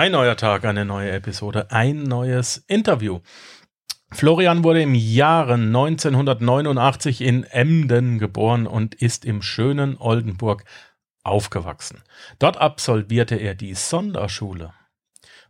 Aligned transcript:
Ein 0.00 0.12
neuer 0.12 0.34
Tag, 0.38 0.64
eine 0.64 0.86
neue 0.86 1.10
Episode, 1.10 1.70
ein 1.72 2.04
neues 2.04 2.64
Interview. 2.68 3.20
Florian 4.10 4.64
wurde 4.64 4.80
im 4.80 4.94
Jahre 4.94 5.52
1989 5.52 7.20
in 7.20 7.44
Emden 7.44 8.18
geboren 8.18 8.66
und 8.66 8.94
ist 8.94 9.26
im 9.26 9.42
schönen 9.42 9.98
Oldenburg 9.98 10.64
aufgewachsen. 11.22 12.02
Dort 12.38 12.56
absolvierte 12.56 13.36
er 13.36 13.54
die 13.54 13.74
Sonderschule, 13.74 14.72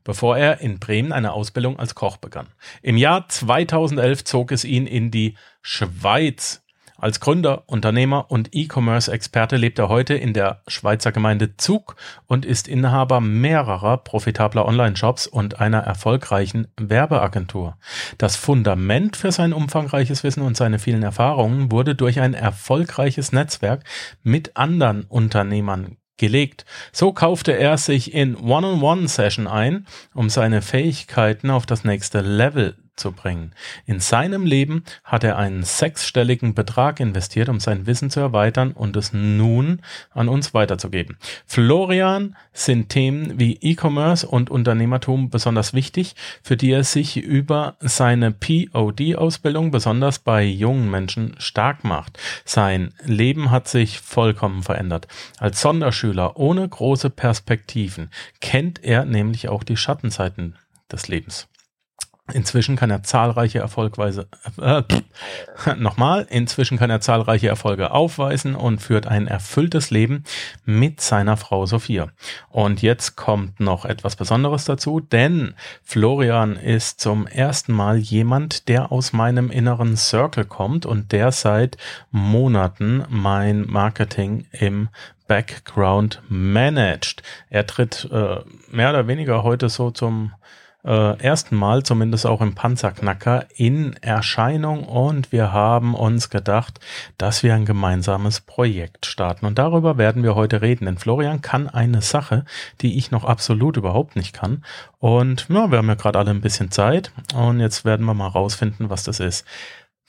bevor 0.03 0.37
er 0.37 0.61
in 0.61 0.81
Bremen 0.81 1.13
eine 1.13 1.33
Ausbildung 1.33 1.79
als 1.79 1.95
Koch 1.95 2.17
begann. 2.17 2.49
Im 2.83 2.97
Jahr 2.97 3.29
2011 3.29 4.25
zog 4.25 4.51
es 4.51 4.65
ihn 4.65 4.89
in 4.89 5.13
die 5.13 5.37
Schweiz. 5.63 6.67
Als 7.01 7.19
Gründer, 7.19 7.63
Unternehmer 7.67 8.31
und 8.31 8.51
E-Commerce-Experte 8.53 9.57
lebt 9.57 9.79
er 9.79 9.89
heute 9.89 10.13
in 10.13 10.35
der 10.35 10.61
Schweizer 10.69 11.13
Gemeinde 11.13 11.57
Zug 11.57 11.97
und 12.27 12.45
ist 12.45 12.69
Inhaber 12.69 13.23
mehrerer 13.23 13.97
profitabler 13.97 14.67
Online-Shops 14.67 15.27
und 15.27 15.61
einer 15.61 15.79
erfolgreichen 15.79 16.69
Werbeagentur. 16.79 17.79
Das 18.19 18.37
Fundament 18.37 19.17
für 19.17 19.33
sein 19.33 19.55
umfangreiches 19.55 20.25
Wissen 20.25 20.43
und 20.43 20.59
seine 20.59 20.79
vielen 20.79 21.03
Erfahrungen 21.03 21.73
wurde 21.73 21.95
durch 21.95 22.21
ein 22.21 22.35
erfolgreiches 22.35 23.33
Netzwerk 23.33 23.83
mit 24.23 24.59
anderen 24.59 25.05
Unternehmern 25.05 25.97
gelegt. 26.19 26.67
So 26.93 27.15
kaufte 27.15 27.53
er 27.53 27.79
sich 27.79 28.13
in 28.13 28.37
One-on-One-Session 28.37 29.47
ein, 29.47 29.87
um 30.13 30.29
seine 30.29 30.61
Fähigkeiten 30.61 31.49
auf 31.49 31.65
das 31.65 31.83
nächste 31.83 32.21
Level 32.21 32.77
zu 32.97 33.13
bringen. 33.13 33.53
In 33.87 34.01
seinem 34.01 34.45
Leben 34.45 34.85
hat 35.05 35.25
er 35.25 35.39
einen 35.39 35.63
sechsstelligen 35.63 36.55
Betrag 36.55 37.01
investiert, 37.01 37.49
um 37.49 37.61
sein 37.61 37.87
Wissen 37.87 38.11
zu 38.11 38.21
erweitern 38.21 38.73
und 38.73 38.97
es 38.97 39.13
nun 39.13 39.81
an 40.13 40.29
uns 40.29 40.55
weiterzugeben. 40.55 41.17
Florian 41.47 42.37
sind 42.53 42.89
Themen 42.89 43.39
wie 43.39 43.59
E-Commerce 43.61 44.27
und 44.27 44.51
Unternehmertum 44.51 45.31
besonders 45.31 45.75
wichtig, 45.75 46.15
für 46.43 46.57
die 46.57 46.71
er 46.71 46.85
sich 46.85 47.17
über 47.17 47.77
seine 47.81 48.33
POD-Ausbildung 48.33 49.71
besonders 49.71 50.19
bei 50.19 50.45
jungen 50.45 50.91
Menschen 50.91 51.35
stark 51.39 51.85
macht. 51.85 52.19
Sein 52.45 52.93
Leben 53.05 53.51
hat 53.51 53.69
sich 53.69 54.01
vollkommen 54.01 54.63
verändert. 54.63 55.09
Als 55.39 55.61
Sonderschüler 55.61 56.37
ohne 56.37 56.69
große 56.69 57.11
Perspektiven 57.11 58.11
kennt 58.41 58.83
er 58.85 59.05
nämlich 59.05 59.49
auch 59.49 59.65
die 59.65 59.77
Schattenseiten 59.77 60.57
des 60.91 61.09
Lebens. 61.09 61.50
Inzwischen 62.31 62.77
kann 62.77 62.91
er 62.91 63.03
zahlreiche 63.03 63.59
Erfolgweise, 63.59 64.29
äh, 64.61 64.83
nochmal, 65.77 66.27
inzwischen 66.31 66.79
kann 66.79 66.91
er 66.91 67.01
zahlreiche 67.01 67.49
Erfolge 67.49 67.91
aufweisen 67.91 68.55
und 68.55 68.81
führt 68.81 69.07
ein 69.07 69.27
erfülltes 69.27 69.91
Leben 69.91 70.25
mit 70.65 71.01
seiner 71.01 71.37
Frau 71.37 71.67
Sophia. 71.67 72.09
Und 72.49 72.83
jetzt 72.83 73.17
kommt 73.17 73.61
noch 73.61 73.85
etwas 73.85 74.17
Besonderes 74.17 74.65
dazu, 74.65 75.01
denn 75.01 75.55
Florian 75.83 76.57
ist 76.57 77.01
zum 77.01 77.27
ersten 77.27 77.73
Mal 77.73 77.99
jemand, 77.99 78.69
der 78.69 78.93
aus 78.93 79.13
meinem 79.13 79.51
inneren 79.51 79.97
Circle 79.97 80.45
kommt 80.45 80.87
und 80.87 81.13
der 81.13 81.33
seit 81.33 81.77
Monaten 82.11 83.05
mein 83.09 83.67
Marketing 83.67 84.47
im 84.53 84.89
Background 85.31 86.23
managt. 86.29 87.23
Er 87.51 87.65
tritt 87.65 88.09
äh, 88.11 88.41
mehr 88.69 88.91
oder 88.91 89.07
weniger 89.07 89.45
heute 89.45 89.69
so 89.69 89.93
zum 89.93 90.33
äh, 90.85 91.19
ersten 91.19 91.57
Mal, 91.57 91.83
zumindest 91.83 92.27
auch 92.27 92.41
im 92.41 92.55
Panzerknacker, 92.55 93.47
in 93.55 93.95
Erscheinung 94.03 94.85
und 94.85 95.33
wir 95.33 95.53
haben 95.53 95.95
uns 95.95 96.31
gedacht, 96.31 96.81
dass 97.19 97.43
wir 97.43 97.55
ein 97.55 97.65
gemeinsames 97.67 98.41
Projekt 98.41 99.07
starten. 99.07 99.47
Und 99.47 99.59
darüber 99.59 99.99
werden 99.99 100.23
wir 100.23 100.35
heute 100.35 100.63
reden, 100.63 100.87
denn 100.87 100.99
Florian 100.99 101.43
kann 101.43 101.69
eine 101.69 102.03
Sache, 102.03 102.45
die 102.81 102.99
ich 102.99 103.11
noch 103.11 103.25
absolut 103.25 103.77
überhaupt 103.77 104.17
nicht 104.17 104.35
kann. 104.35 104.65
Und 104.99 105.47
ja, 105.49 105.71
wir 105.71 105.79
haben 105.79 105.89
ja 105.89 105.95
gerade 105.95 106.19
alle 106.19 106.31
ein 106.31 106.41
bisschen 106.41 106.71
Zeit 106.71 107.13
und 107.35 107.61
jetzt 107.61 107.85
werden 107.85 108.07
wir 108.07 108.15
mal 108.15 108.29
rausfinden, 108.29 108.91
was 108.91 109.05
das 109.05 109.21
ist. 109.21 109.45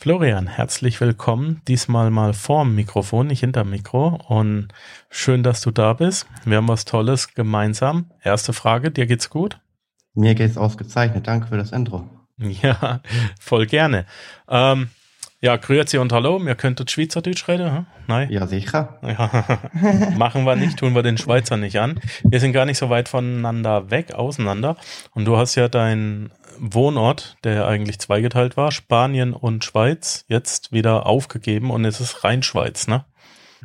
Florian, 0.02 0.48
herzlich 0.48 1.00
willkommen. 1.00 1.62
Diesmal 1.68 2.10
mal 2.10 2.34
vorm 2.34 2.74
Mikrofon, 2.74 3.28
nicht 3.28 3.42
hinterm 3.42 3.70
Mikro. 3.70 4.20
Und 4.28 4.70
schön, 5.12 5.44
dass 5.44 5.62
du 5.62 5.70
da 5.70 5.94
bist. 5.94 6.26
Wir 6.44 6.58
haben 6.58 6.68
was 6.68 6.86
Tolles 6.86 7.36
gemeinsam. 7.36 8.10
Erste 8.24 8.52
Frage, 8.52 8.90
dir 8.90 9.06
geht's 9.06 9.30
gut? 9.30 9.60
Mir 10.14 10.36
geht's 10.36 10.58
ausgezeichnet. 10.58 11.28
Danke 11.28 11.48
für 11.48 11.58
das 11.58 11.72
Intro. 11.72 12.10
Ja, 12.64 13.02
voll 13.40 13.68
gerne. 13.68 14.06
Ähm, 14.50 14.90
ja, 15.42 15.58
grüezi 15.58 15.98
und 15.98 16.12
hallo. 16.12 16.40
Mir 16.40 16.56
könntet 16.56 16.90
Schweizerdeutsch 16.90 17.48
reden, 17.48 17.72
hm? 17.72 17.86
Nein? 18.08 18.32
Ja, 18.32 18.48
sicher. 18.48 19.00
Ja. 19.04 19.58
Machen 20.18 20.44
wir 20.46 20.56
nicht, 20.56 20.78
tun 20.78 20.96
wir 20.96 21.04
den 21.04 21.18
Schweizer 21.18 21.58
nicht 21.58 21.80
an. 21.80 22.00
Wir 22.24 22.40
sind 22.40 22.54
gar 22.54 22.66
nicht 22.66 22.78
so 22.78 22.90
weit 22.90 23.10
voneinander 23.10 23.92
weg, 23.92 24.14
auseinander. 24.14 24.78
Und 25.12 25.26
du 25.26 25.38
hast 25.38 25.56
ja 25.56 25.68
deinen 25.68 26.32
Wohnort, 26.60 27.38
der 27.44 27.68
eigentlich 27.68 28.00
zweigeteilt 28.00 28.56
war, 28.56 28.72
Spanien 28.72 29.34
und 29.34 29.66
Schweiz, 29.66 30.26
jetzt 30.28 30.72
wieder 30.72 31.08
aufgegeben 31.08 31.72
und 31.72 31.86
es 31.86 32.00
ist 32.00 32.24
rein 32.24 32.44
Schweiz, 32.44 32.88
ne? 32.88 33.06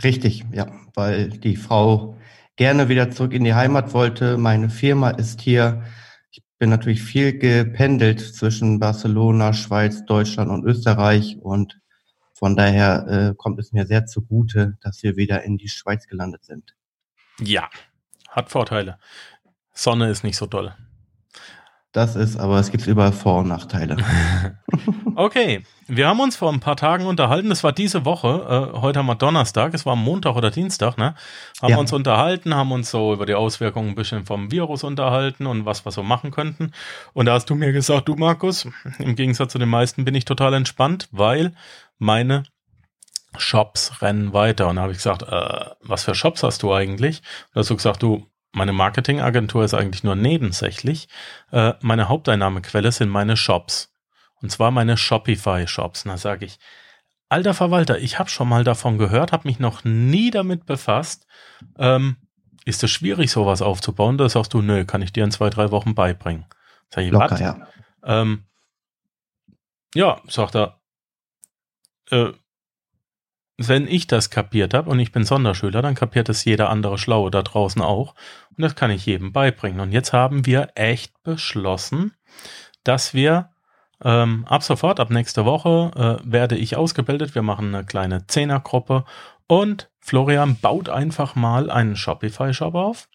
Richtig, 0.03 0.45
ja, 0.53 0.69
weil 0.95 1.29
die 1.29 1.57
Frau 1.57 2.17
gerne 2.57 2.89
wieder 2.89 3.11
zurück 3.11 3.35
in 3.35 3.45
die 3.45 3.55
Heimat 3.55 3.93
wollte. 3.93 4.39
Meine 4.39 4.71
Firma 4.71 5.11
ist 5.11 5.43
hier 5.43 5.83
bin 6.59 6.71
natürlich 6.71 7.03
viel 7.03 7.39
gependelt 7.39 8.21
zwischen 8.21 8.79
Barcelona, 8.79 9.53
Schweiz, 9.53 10.05
Deutschland 10.05 10.51
und 10.51 10.65
Österreich 10.65 11.39
und 11.41 11.81
von 12.33 12.57
daher 12.57 13.07
äh, 13.09 13.35
kommt 13.35 13.59
es 13.59 13.73
mir 13.73 13.87
sehr 13.87 14.07
zugute, 14.07 14.77
dass 14.83 15.03
wir 15.03 15.17
wieder 15.17 15.43
in 15.43 15.57
die 15.57 15.69
Schweiz 15.69 16.07
gelandet 16.07 16.45
sind. 16.45 16.75
Ja, 17.41 17.69
hat 18.29 18.51
Vorteile. 18.51 18.99
Sonne 19.73 20.11
ist 20.11 20.25
nicht 20.25 20.37
so 20.37 20.47
toll. 20.47 20.75
Das 21.97 22.15
ist, 22.15 22.37
aber 22.37 22.59
es 22.59 22.71
gibt 22.71 22.87
überall 22.87 23.11
Vor- 23.11 23.39
und 23.39 23.49
Nachteile. 23.49 23.97
okay, 25.15 25.63
wir 25.87 26.07
haben 26.07 26.21
uns 26.21 26.37
vor 26.37 26.53
ein 26.53 26.61
paar 26.61 26.77
Tagen 26.77 27.07
unterhalten. 27.07 27.49
Das 27.49 27.65
war 27.65 27.73
diese 27.73 28.05
Woche. 28.05 28.73
Äh, 28.75 28.81
heute 28.83 28.99
haben 28.99 29.07
wir 29.07 29.15
Donnerstag. 29.15 29.73
Es 29.73 29.87
war 29.87 29.97
Montag 29.97 30.37
oder 30.37 30.51
Dienstag, 30.51 30.99
ne? 30.99 31.15
Haben 31.63 31.71
ja. 31.71 31.79
uns 31.79 31.95
unterhalten, 31.95 32.55
haben 32.55 32.71
uns 32.71 32.91
so 32.91 33.15
über 33.15 33.25
die 33.25 33.33
Auswirkungen 33.33 33.89
ein 33.89 33.95
bisschen 33.95 34.27
vom 34.27 34.53
Virus 34.53 34.85
unterhalten 34.85 35.47
und 35.47 35.65
was 35.65 35.87
wir 35.87 35.91
so 35.91 36.03
machen 36.03 36.33
könnten. 36.33 36.73
Und 37.15 37.25
da 37.25 37.33
hast 37.33 37.49
du 37.49 37.55
mir 37.55 37.73
gesagt, 37.73 38.09
du 38.09 38.15
Markus, 38.15 38.69
im 38.99 39.17
Gegensatz 39.17 39.53
zu 39.53 39.59
den 39.59 39.71
meisten 39.71 40.05
bin 40.05 40.15
ich 40.15 40.27
total 40.27 40.53
entspannt, 40.53 41.09
weil 41.13 41.55
meine 41.97 42.43
Shops 43.39 44.03
rennen 44.03 44.35
weiter. 44.35 44.69
Und 44.69 44.77
da 44.77 44.83
habe 44.83 44.93
ich 44.93 44.99
gesagt, 44.99 45.23
äh, 45.23 45.71
was 45.81 46.05
für 46.05 46.15
Shops 46.15 46.43
hast 46.43 46.63
du 46.63 46.75
eigentlich? 46.75 47.21
Und 47.21 47.55
da 47.55 47.61
hast 47.61 47.71
du 47.71 47.77
gesagt, 47.77 48.03
du, 48.03 48.27
meine 48.57 48.73
Marketingagentur 48.73 49.65
ist 49.65 49.75
eigentlich 49.75 50.03
nur 50.03 50.17
nebensächlich. 50.17 51.09
Äh, 51.53 51.75
meine 51.83 52.09
Haupteinnahmequelle 52.09 52.91
sind 52.91 53.11
meine 53.11 53.37
Shops. 53.37 53.93
Und 54.41 54.51
zwar 54.51 54.71
meine 54.71 54.97
Shopify-Shops. 54.97 56.05
Und 56.05 56.11
da 56.11 56.17
sage 56.17 56.47
ich, 56.47 56.59
alter 57.29 57.55
Verwalter, 57.55 57.99
ich 57.99 58.19
habe 58.19 58.31
schon 58.31 58.49
mal 58.49 58.65
davon 58.65 58.97
gehört, 58.97 59.33
habe 59.33 59.47
mich 59.47 59.59
noch 59.59 59.85
nie 59.85 60.31
damit 60.31 60.65
befasst. 60.65 61.27
Ähm, 61.79 62.17
ist 62.65 62.83
es 62.83 62.91
schwierig, 62.91 63.31
sowas 63.31 63.61
aufzubauen? 63.63 64.17
Da 64.19 64.29
sagst 64.29 64.55
du, 64.55 64.63
nö, 64.63 64.85
kann 64.87 65.03
ich 65.03 65.13
dir 65.13 65.25
in 65.25 65.31
zwei, 65.31 65.51
drei 65.51 65.71
Wochen 65.71 65.95
beibringen. 65.95 66.47
Sag 66.89 67.05
ich, 67.05 67.11
Locker, 67.11 67.41
ja. 67.41 67.69
Ähm, 68.05 68.45
ja, 69.95 70.21
sagt 70.29 70.57
er, 70.57 70.81
äh, 72.11 72.33
wenn 73.59 73.89
ich 73.89 74.07
das 74.07 74.31
kapiert 74.31 74.75
habe 74.75 74.91
und 74.91 74.99
ich 74.99 75.13
bin 75.13 75.25
Sonderschüler, 75.25 75.83
dann 75.83 75.95
kapiert 75.95 76.29
es 76.29 76.45
jeder 76.45 76.69
andere 76.69 76.99
Schlaue 76.99 77.31
da 77.31 77.43
draußen 77.43 77.81
auch. 77.81 78.15
Und 78.57 78.63
das 78.63 78.75
kann 78.75 78.91
ich 78.91 79.07
jedem 79.07 79.33
beibringen. 79.33 79.81
Und 79.81 79.93
jetzt 79.93 80.13
haben 80.13 80.45
wir 80.47 80.71
echt 80.75 81.23
beschlossen, 81.23 82.13
dass 82.85 83.15
wir 83.15 83.51
ähm, 84.05 84.45
ab 84.47 84.63
sofort, 84.63 85.01
ab 85.01 85.11
nächster 85.11 85.47
Woche, 85.47 85.91
äh, 86.23 86.31
werde 86.31 86.57
ich 86.57 86.77
ausgebildet. 86.77 87.35
Wir 87.35 87.43
machen 87.43 87.75
eine 87.75 87.85
kleine 87.85 88.27
Zehnergruppe 88.27 89.05
und 89.47 89.89
Florian 90.01 90.57
baut 90.57 90.89
einfach 90.89 91.35
mal 91.35 91.71
einen 91.71 91.97
Shopify-Shop 91.97 92.75
auf. 92.75 93.09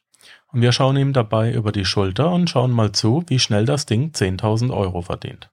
Und 0.51 0.61
wir 0.61 0.71
schauen 0.71 0.97
ihm 0.97 1.13
dabei 1.13 1.51
über 1.51 1.71
die 1.71 1.85
Schulter 1.85 2.31
und 2.31 2.49
schauen 2.49 2.71
mal 2.71 2.91
zu, 2.91 3.23
wie 3.27 3.39
schnell 3.39 3.65
das 3.65 3.85
Ding 3.85 4.11
10.000 4.11 4.73
Euro 4.75 5.01
verdient. 5.01 5.49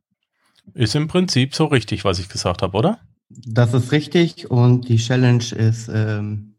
Ist 0.74 0.94
im 0.96 1.08
Prinzip 1.08 1.54
so 1.54 1.66
richtig, 1.66 2.04
was 2.04 2.18
ich 2.18 2.28
gesagt 2.28 2.62
habe, 2.62 2.76
oder? 2.76 2.98
Das 3.30 3.74
ist 3.74 3.92
richtig 3.92 4.50
und 4.50 4.88
die 4.88 4.96
Challenge 4.96 5.44
ist 5.54 5.88
ähm, 5.92 6.56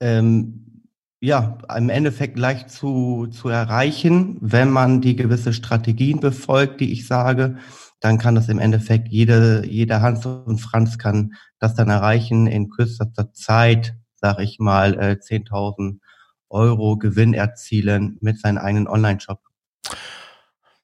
ähm, 0.00 0.84
ja 1.20 1.58
im 1.76 1.90
Endeffekt 1.90 2.38
leicht 2.38 2.70
zu, 2.70 3.26
zu 3.26 3.48
erreichen, 3.48 4.38
wenn 4.40 4.70
man 4.70 5.00
die 5.00 5.16
gewisse 5.16 5.52
Strategien 5.52 6.20
befolgt, 6.20 6.80
die 6.80 6.92
ich 6.92 7.06
sage. 7.06 7.58
Dann 8.00 8.18
kann 8.18 8.34
das 8.34 8.48
im 8.48 8.58
Endeffekt 8.58 9.08
jede, 9.08 9.66
jeder 9.66 10.02
Hans 10.02 10.26
und 10.26 10.58
Franz 10.58 10.98
kann 10.98 11.34
das 11.58 11.74
dann 11.74 11.88
erreichen 11.88 12.46
in 12.46 12.70
kürzester 12.70 13.32
Zeit, 13.32 13.94
sag 14.16 14.40
ich 14.40 14.58
mal, 14.58 14.94
äh, 14.98 15.16
10.000 15.20 16.00
Euro 16.48 16.96
Gewinn 16.96 17.34
erzielen 17.34 18.18
mit 18.20 18.38
seinem 18.38 18.58
eigenen 18.58 18.88
Online-Shop. 18.88 19.40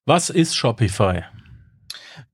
Was 0.05 0.31
ist 0.31 0.55
Shopify? 0.55 1.25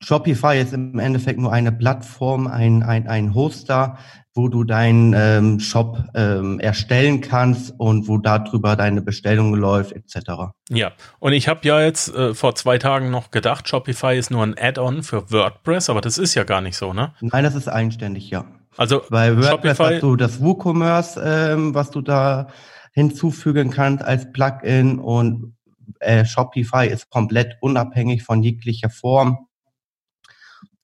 Shopify 0.06 0.60
ist 0.60 0.72
im 0.72 1.00
Endeffekt 1.00 1.40
nur 1.40 1.52
eine 1.52 1.72
Plattform, 1.72 2.46
ein, 2.46 2.84
ein, 2.84 3.08
ein 3.08 3.34
Hoster, 3.34 3.98
wo 4.34 4.46
du 4.46 4.62
deinen 4.62 5.12
ähm, 5.16 5.58
Shop 5.58 5.98
ähm, 6.14 6.60
erstellen 6.60 7.22
kannst 7.22 7.74
und 7.76 8.06
wo 8.06 8.16
darüber 8.18 8.76
deine 8.76 9.02
Bestellung 9.02 9.54
läuft, 9.54 9.90
etc. 9.90 10.52
Ja, 10.68 10.92
und 11.18 11.32
ich 11.32 11.48
habe 11.48 11.66
ja 11.66 11.80
jetzt 11.80 12.14
äh, 12.14 12.34
vor 12.34 12.54
zwei 12.54 12.78
Tagen 12.78 13.10
noch 13.10 13.32
gedacht, 13.32 13.68
Shopify 13.68 14.16
ist 14.16 14.30
nur 14.30 14.44
ein 14.44 14.54
Add-on 14.56 15.02
für 15.02 15.28
WordPress, 15.32 15.90
aber 15.90 16.02
das 16.02 16.18
ist 16.18 16.36
ja 16.36 16.44
gar 16.44 16.60
nicht 16.60 16.76
so, 16.76 16.92
ne? 16.92 17.12
Nein, 17.20 17.42
das 17.42 17.56
ist 17.56 17.66
eigenständig, 17.66 18.30
ja. 18.30 18.44
Also 18.76 19.02
bei 19.10 19.36
WordPress 19.36 19.78
Shopify 19.78 19.94
hast 19.94 20.02
du 20.04 20.14
das 20.14 20.40
WooCommerce, 20.40 21.20
ähm, 21.24 21.74
was 21.74 21.90
du 21.90 22.00
da 22.00 22.46
hinzufügen 22.92 23.72
kannst 23.72 24.04
als 24.04 24.30
Plugin 24.30 25.00
und 25.00 25.56
äh, 25.98 26.24
Shopify 26.24 26.86
ist 26.86 27.10
komplett 27.10 27.56
unabhängig 27.60 28.22
von 28.22 28.44
jeglicher 28.44 28.90
Form. 28.90 29.48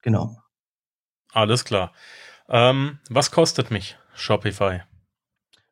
Genau. 0.02 0.36
Alles 1.32 1.64
klar. 1.64 1.92
Ähm, 2.48 2.98
was 3.08 3.30
kostet 3.30 3.70
mich 3.70 3.96
Shopify? 4.14 4.80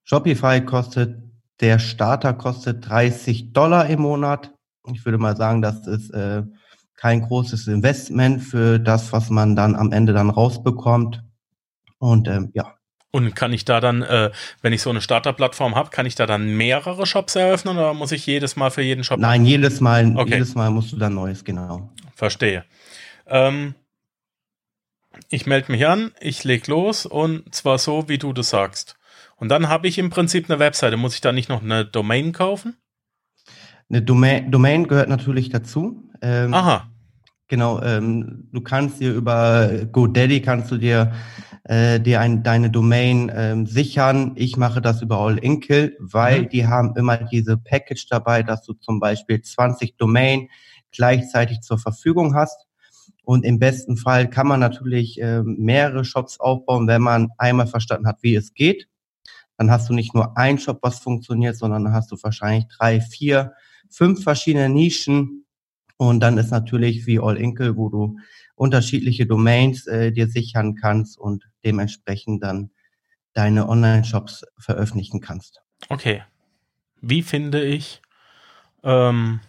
Shopify 0.05 0.65
kostet, 0.65 1.23
der 1.61 1.79
Starter 1.79 2.33
kostet 2.33 2.89
30 2.89 3.53
Dollar 3.53 3.87
im 3.87 4.01
Monat. 4.01 4.53
Ich 4.93 5.05
würde 5.05 5.19
mal 5.19 5.37
sagen, 5.37 5.61
das 5.61 5.87
ist 5.87 6.11
äh, 6.11 6.43
kein 6.97 7.23
großes 7.23 7.67
Investment 7.69 8.43
für 8.43 8.79
das, 8.79 9.13
was 9.13 9.31
man 9.31 9.57
dann 9.57 9.77
am 9.77 9.93
Ende 9.93 10.13
dann 10.13 10.31
rausbekommt. 10.31 11.23
Und 11.99 12.29
ähm, 12.29 12.51
ja. 12.55 12.75
Und 13.13 13.35
kann 13.35 13.53
ich 13.53 13.65
da 13.65 13.81
dann, 13.81 14.03
äh, 14.03 14.31
wenn 14.63 14.73
ich 14.73 14.83
so 14.83 14.91
eine 14.91 15.01
Starterplattform 15.01 15.75
habe, 15.75 15.91
kann 15.91 16.07
ich 16.07 16.15
da 16.15 16.27
dann 16.27 16.57
mehrere 16.57 17.07
Shops 17.07 17.35
eröffnen 17.35 17.77
oder 17.77 17.93
muss 17.93 18.13
ich 18.13 18.25
jedes 18.25 18.55
Mal 18.55 18.71
für 18.71 18.83
jeden 18.83 19.03
Shop? 19.03 19.19
Nein, 19.19 19.45
jedes 19.45 19.81
Mal, 19.81 20.17
okay. 20.17 20.35
jedes 20.35 20.55
Mal 20.55 20.71
musst 20.71 20.93
du 20.93 20.97
dann 20.97 21.15
neues, 21.15 21.45
genau. 21.45 21.91
Verstehe. 22.15 22.65
Ähm, 23.27 23.75
ich 25.29 25.47
melde 25.47 25.73
mich 25.73 25.87
an, 25.87 26.13
ich 26.21 26.45
leg 26.45 26.67
los 26.67 27.07
und 27.07 27.55
zwar 27.55 27.79
so, 27.79 28.09
wie 28.09 28.19
du 28.19 28.33
das 28.33 28.51
sagst. 28.51 28.97
Und 29.37 29.49
dann 29.49 29.69
habe 29.69 29.89
ich 29.89 29.99
im 29.99 30.11
Prinzip 30.11 30.51
eine 30.51 30.59
Webseite. 30.59 30.97
Muss 30.97 31.15
ich 31.15 31.21
da 31.21 31.33
nicht 31.33 31.49
noch 31.49 31.63
eine 31.63 31.85
Domain 31.85 32.33
kaufen? 32.33 32.77
Eine 33.89 34.03
Domain, 34.03 34.51
Domain 34.51 34.87
gehört 34.87 35.09
natürlich 35.09 35.49
dazu. 35.49 36.09
Ähm, 36.23 36.53
Aha. 36.55 36.91
Genau, 37.49 37.83
ähm, 37.83 38.49
du 38.53 38.61
kannst 38.61 39.01
dir 39.01 39.13
über 39.13 39.69
GoDaddy 39.91 40.41
kannst 40.43 40.71
du 40.71 40.77
dir 40.77 41.13
äh, 41.65 42.01
dir 42.01 42.21
ein, 42.21 42.43
deine 42.43 42.71
Domain 42.71 43.31
ähm, 43.35 43.67
sichern. 43.67 44.33
Ich 44.37 44.57
mache 44.57 44.81
das 44.81 45.03
über 45.03 45.19
All 45.19 45.39
Inkle, 45.39 45.97
weil 45.99 46.43
mhm. 46.43 46.49
die 46.49 46.67
haben 46.67 46.95
immer 46.97 47.17
diese 47.17 47.57
Package 47.57 48.07
dabei, 48.09 48.43
dass 48.43 48.63
du 48.63 48.75
zum 48.75 49.01
Beispiel 49.01 49.43
20 49.43 49.97
Domain 49.97 50.49
gleichzeitig 50.93 51.61
zur 51.61 51.79
Verfügung 51.79 52.35
hast. 52.35 52.67
Und 53.25 53.45
im 53.45 53.59
besten 53.59 53.97
Fall 53.97 54.29
kann 54.29 54.47
man 54.47 54.61
natürlich 54.61 55.21
äh, 55.21 55.43
mehrere 55.43 56.05
Shops 56.05 56.41
aufbauen, 56.41 56.87
wenn 56.87 57.03
man 57.03 57.29
einmal 57.39 57.67
verstanden 57.67 58.07
hat, 58.07 58.19
wie 58.23 58.35
es 58.35 58.55
geht. 58.55 58.89
Dann 59.57 59.71
hast 59.71 59.89
du 59.89 59.93
nicht 59.93 60.15
nur 60.15 60.39
ein 60.39 60.59
Shop, 60.59 60.79
was 60.83 61.01
funktioniert, 61.01 61.57
sondern 61.57 61.85
dann 61.85 61.93
hast 61.93 62.11
du 62.11 62.17
wahrscheinlich 62.23 62.67
drei, 62.69 63.01
vier, 63.01 63.53
fünf 63.91 64.23
verschiedene 64.23 64.69
Nischen. 64.69 65.45
Und 65.99 66.21
dann 66.21 66.39
ist 66.39 66.51
natürlich 66.51 67.07
wie 67.07 67.21
All 67.21 67.37
Inkle, 67.37 67.77
wo 67.77 67.91
du 67.91 68.19
unterschiedliche 68.55 69.27
Domains 69.27 69.87
äh, 69.87 70.13
dir 70.13 70.29
sichern 70.29 70.75
kannst 70.77 71.19
und 71.19 71.49
dementsprechend 71.65 72.43
dann 72.43 72.71
deine 73.33 73.69
Online-Shops 73.69 74.45
veröffentlichen 74.59 75.21
kannst. 75.21 75.63
Okay. 75.89 76.23
Wie 77.01 77.23
finde 77.23 77.63
ich, 77.63 78.03
ähm, 78.83 79.41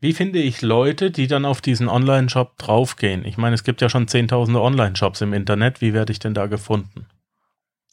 wie 0.00 0.12
finde 0.14 0.38
ich 0.38 0.62
Leute, 0.62 1.10
die 1.10 1.26
dann 1.26 1.44
auf 1.44 1.60
diesen 1.60 1.88
Online-Shop 1.88 2.56
draufgehen? 2.56 3.24
Ich 3.26 3.36
meine, 3.36 3.54
es 3.54 3.64
gibt 3.64 3.82
ja 3.82 3.88
schon 3.88 4.08
zehntausende 4.08 4.60
Online-Shops 4.60 5.20
im 5.20 5.34
Internet. 5.34 5.80
Wie 5.80 5.92
werde 5.92 6.12
ich 6.12 6.18
denn 6.18 6.32
da 6.32 6.46
gefunden? 6.46 7.06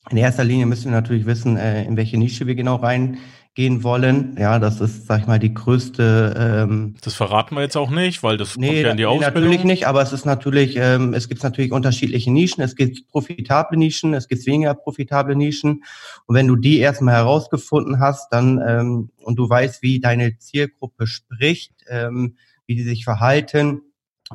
In 0.10 0.18
erster 0.18 0.46
Linie 0.46 0.68
müssen 0.68 0.86
wir 0.86 0.92
natürlich 0.92 1.26
wissen, 1.26 1.58
äh, 1.58 1.84
in 1.84 1.98
welche 1.98 2.18
Nische 2.18 2.48
wir 2.48 2.56
genau 2.56 2.76
rein 2.76 3.18
gehen 3.58 3.84
wollen. 3.84 4.36
Ja, 4.38 4.60
das 4.60 4.82
ist, 4.82 5.08
sag 5.08 5.22
ich 5.22 5.26
mal, 5.26 5.40
die 5.40 5.52
größte. 5.52 6.36
Ähm, 6.38 6.94
das 7.02 7.16
verraten 7.16 7.56
wir 7.56 7.64
jetzt 7.64 7.76
auch 7.76 7.90
nicht, 7.90 8.22
weil 8.22 8.38
das 8.38 8.56
nee, 8.56 8.68
kommt 8.68 8.78
ja 8.78 8.92
in 8.92 8.98
die 8.98 9.02
nee, 9.02 9.06
Ausbildung. 9.08 9.44
Natürlich 9.46 9.64
nicht, 9.64 9.88
aber 9.88 10.04
es 10.04 10.14
ist 10.14 10.28
natürlich, 10.28 10.76
ähm, 10.78 11.16
es 11.16 11.28
gibt 11.28 11.42
natürlich 11.42 11.72
unterschiedliche 11.72 12.30
Nischen. 12.30 12.64
Es 12.64 12.76
gibt 12.76 13.08
profitable 13.08 13.76
Nischen, 13.76 14.14
es 14.14 14.28
gibt 14.28 14.46
weniger 14.46 14.76
profitable 14.76 15.36
Nischen. 15.36 15.84
Und 16.28 16.36
wenn 16.36 16.46
du 16.46 16.56
die 16.56 16.78
erstmal 16.78 17.16
herausgefunden 17.16 18.00
hast, 18.00 18.32
dann 18.32 18.62
ähm, 18.64 19.10
und 19.24 19.40
du 19.40 19.50
weißt, 19.50 19.82
wie 19.82 20.00
deine 20.00 20.38
Zielgruppe 20.38 21.08
spricht, 21.08 21.74
ähm, 21.90 22.36
wie 22.68 22.76
die 22.76 22.84
sich 22.84 23.06
verhalten, 23.06 23.82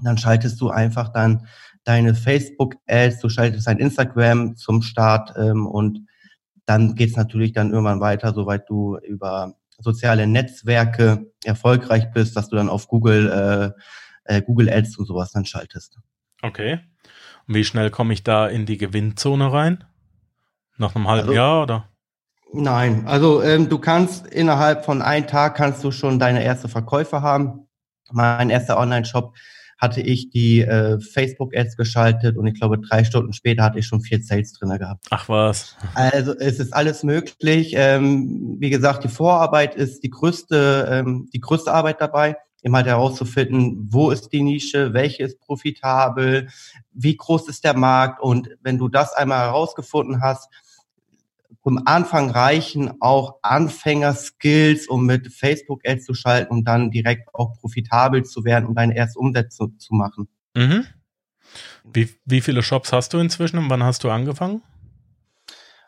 dann 0.02 0.19
schaltest 0.19 0.60
du 0.60 0.70
einfach 0.70 1.12
dann 1.12 1.46
deine 1.84 2.16
Facebook-Ads, 2.16 3.20
du 3.20 3.28
schaltest 3.28 3.69
dein 3.69 3.78
Instagram 3.78 4.56
zum 4.56 4.82
Start 4.82 5.32
ähm, 5.36 5.69
und 5.69 6.08
dann 6.67 6.94
geht 6.94 7.11
es 7.11 7.17
natürlich 7.17 7.53
dann 7.53 7.70
irgendwann 7.70 8.00
weiter, 8.00 8.32
soweit 8.35 8.69
du 8.69 8.99
über 8.99 9.55
soziale 9.79 10.26
Netzwerke 10.26 11.26
erfolgreich 11.44 12.12
bist, 12.12 12.37
dass 12.37 12.49
du 12.49 12.56
dann 12.56 12.69
auf 12.69 12.88
Google, 12.88 13.75
äh, 14.26 14.37
äh, 14.37 14.43
Google 14.43 14.70
Ads 14.70 14.97
und 14.99 15.06
sowas 15.06 15.32
dann 15.32 15.44
schaltest. 15.44 15.99
Okay. 16.43 16.81
Und 17.47 17.55
wie 17.55 17.64
schnell 17.64 17.91
komme 17.91 18.12
ich 18.12 18.23
da 18.23 18.47
in 18.47 18.67
die 18.67 18.79
Gewinnzone 18.79 19.53
rein? 19.53 19.85
Nach 20.76 20.94
einem 20.94 21.09
halben 21.09 21.29
also, 21.29 21.32
Jahr 21.32 21.62
oder? 21.62 21.88
Nein, 22.53 23.06
also 23.06 23.43
ähm, 23.43 23.69
du 23.69 23.79
kannst 23.79 24.26
innerhalb 24.26 24.85
von 24.85 25.00
einem 25.00 25.26
Tag 25.26 25.56
kannst 25.56 25.82
du 25.85 25.91
schon 25.91 26.19
deine 26.19 26.44
erste 26.44 26.69
Verkäufe 26.69 27.23
haben. 27.23 27.67
Mein 28.11 28.50
erster 28.50 28.79
Online-Shop 28.79 29.35
hatte 29.82 30.00
ich 30.00 30.31
die 30.31 30.61
äh, 30.61 31.00
Facebook-Ads 31.00 31.76
geschaltet 31.76 32.37
und 32.37 32.46
ich 32.46 32.55
glaube, 32.55 32.79
drei 32.79 33.02
Stunden 33.02 33.32
später 33.32 33.64
hatte 33.64 33.81
ich 33.81 33.87
schon 33.87 34.00
vier 34.00 34.23
Sales 34.23 34.52
drin 34.52 34.79
gehabt. 34.79 35.06
Ach 35.11 35.29
was. 35.29 35.76
Also 35.94 36.38
es 36.38 36.61
ist 36.61 36.73
alles 36.73 37.02
möglich. 37.02 37.73
Ähm, 37.76 38.56
wie 38.61 38.70
gesagt, 38.70 39.02
die 39.02 39.08
Vorarbeit 39.08 39.75
ist 39.75 40.05
die 40.05 40.11
größte, 40.11 40.88
ähm, 40.88 41.29
die 41.32 41.40
größte 41.40 41.73
Arbeit 41.73 42.00
dabei, 42.00 42.37
immer 42.62 42.79
halt 42.79 42.87
herauszufinden, 42.87 43.88
wo 43.90 44.12
ist 44.12 44.32
die 44.32 44.43
Nische, 44.43 44.94
welche 44.94 45.25
ist 45.25 45.40
profitabel, 45.40 46.49
wie 46.93 47.17
groß 47.17 47.49
ist 47.49 47.64
der 47.64 47.76
Markt 47.76 48.23
und 48.23 48.50
wenn 48.62 48.79
du 48.79 48.88
das 48.88 49.12
einmal 49.12 49.40
herausgefunden 49.40 50.23
hast, 50.23 50.49
vom 51.62 51.81
Anfang 51.85 52.31
reichen 52.31 53.00
auch 53.00 53.37
Anfänger-Skills, 53.43 54.88
um 54.88 55.06
mit 55.06 55.32
Facebook-Ads 55.32 56.05
zu 56.05 56.14
schalten, 56.14 56.53
um 56.53 56.64
dann 56.64 56.91
direkt 56.91 57.32
auch 57.35 57.55
profitabel 57.61 58.25
zu 58.25 58.44
werden, 58.44 58.67
um 58.67 58.75
deine 58.75 58.97
erste 58.97 59.20
Umsetzung 59.20 59.79
zu 59.79 59.94
machen. 59.94 60.29
Mhm. 60.56 60.87
Wie, 61.85 62.09
wie 62.25 62.41
viele 62.41 62.62
Shops 62.62 62.93
hast 62.93 63.12
du 63.12 63.19
inzwischen 63.19 63.59
und 63.59 63.70
wann 63.70 63.82
hast 63.82 64.03
du 64.03 64.11
angefangen? 64.11 64.62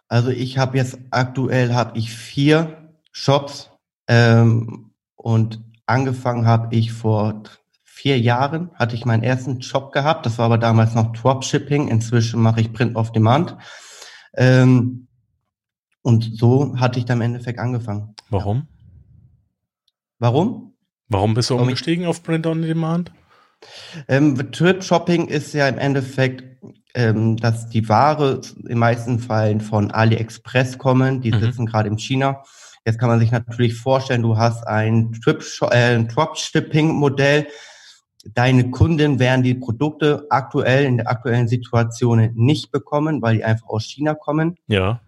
Also 0.09 0.31
ich 0.31 0.59
habe 0.59 0.77
jetzt 0.77 0.99
aktuell 1.11 1.75
habe 1.75 1.99
ich 1.99 2.13
vier 2.15 2.93
Shops 3.11 3.71
ähm, 4.07 4.93
und 5.17 5.61
angefangen 5.87 6.47
habe 6.47 6.75
ich 6.77 6.93
vor 6.93 7.43
vier 7.83 8.21
Jahren 8.21 8.71
hatte 8.75 8.95
ich 8.95 9.07
meinen 9.07 9.23
ersten 9.23 9.63
Shop 9.63 9.93
gehabt. 9.93 10.27
Das 10.27 10.39
war 10.39 10.47
aber 10.47 10.59
damals 10.59 10.95
noch 10.95 11.13
Dropshipping. 11.13 11.89
Inzwischen 11.89 12.43
mache 12.43 12.61
ich 12.61 12.73
Print 12.73 12.97
of 12.97 13.13
Demand. 13.13 13.57
Ähm, 14.37 15.09
und 16.05 16.37
so 16.37 16.77
hatte 16.77 16.99
ich 16.99 17.07
dann 17.07 17.19
im 17.19 17.23
Endeffekt 17.23 17.59
angefangen. 17.59 18.15
Warum? 18.29 18.69
Warum? 20.19 20.75
Warum 21.09 21.33
bist 21.33 21.49
du 21.49 21.55
Warum 21.55 21.69
umgestiegen 21.69 22.05
auf 22.05 22.23
Print 22.23 22.47
on 22.47 22.61
Demand? 22.61 23.11
Ähm, 24.07 24.53
Trip 24.53 24.85
Shopping 24.85 25.29
ist 25.29 25.55
ja 25.55 25.67
im 25.67 25.79
Endeffekt, 25.79 26.45
ähm, 26.95 27.39
dass 27.39 27.71
die 27.71 27.89
Ware 27.89 28.43
in 28.69 28.79
meisten 28.79 29.19
Fällen 29.19 29.63
von 29.63 29.91
AliExpress 29.91 30.77
kommen. 30.77 31.23
Die 31.23 31.33
mhm. 31.33 31.41
sitzen 31.41 31.67
gerade 31.67 31.89
in 31.89 31.99
China. 31.99 32.43
Jetzt 32.85 32.99
kann 32.99 33.09
man 33.09 33.19
sich 33.19 33.31
natürlich 33.31 33.75
vorstellen, 33.75 34.21
du 34.21 34.37
hast 34.37 34.67
ein 34.67 35.13
Trip 35.25 35.43
äh, 35.71 36.05
Dropshipping 36.05 36.89
Modell. 36.89 37.47
Deine 38.35 38.71
Kunden 38.71 39.19
werden 39.19 39.43
die 39.43 39.55
Produkte 39.55 40.27
aktuell 40.29 40.85
in 40.85 40.99
der 40.99 41.09
aktuellen 41.09 41.49
Situation 41.49 42.31
nicht 42.35 42.73
bekommen, 42.73 43.23
weil 43.23 43.37
die 43.37 43.45
einfach 43.45 43.69
aus 43.69 43.85
China 43.85 44.15
kommen. 44.15 44.57
Ja. 44.67 45.01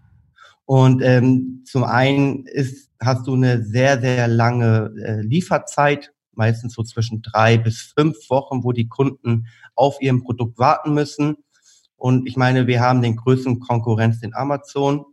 Und 0.67 1.01
ähm, 1.01 1.63
zum 1.65 1.85
einen 1.85 2.45
ist, 2.45 2.91
hast 3.01 3.25
du 3.25 3.35
eine 3.35 3.63
sehr, 3.63 4.01
sehr 4.01 4.27
lange 4.27 4.93
äh, 5.01 5.21
Lieferzeit, 5.21 6.11
meistens 6.33 6.73
so 6.73 6.83
zwischen 6.83 7.21
drei 7.21 7.57
bis 7.57 7.93
fünf 7.97 8.17
Wochen, 8.29 8.65
wo 8.65 8.73
die 8.73 8.89
Kunden 8.89 9.47
auf 9.75 10.01
ihrem 10.01 10.25
Produkt 10.25 10.59
warten 10.59 10.93
müssen. 10.93 11.37
Und 11.95 12.27
ich 12.27 12.35
meine, 12.35 12.67
wir 12.67 12.81
haben 12.81 13.01
den 13.01 13.15
größten 13.15 13.61
Konkurrenz 13.61 14.21
in 14.21 14.35
Amazon. 14.35 15.05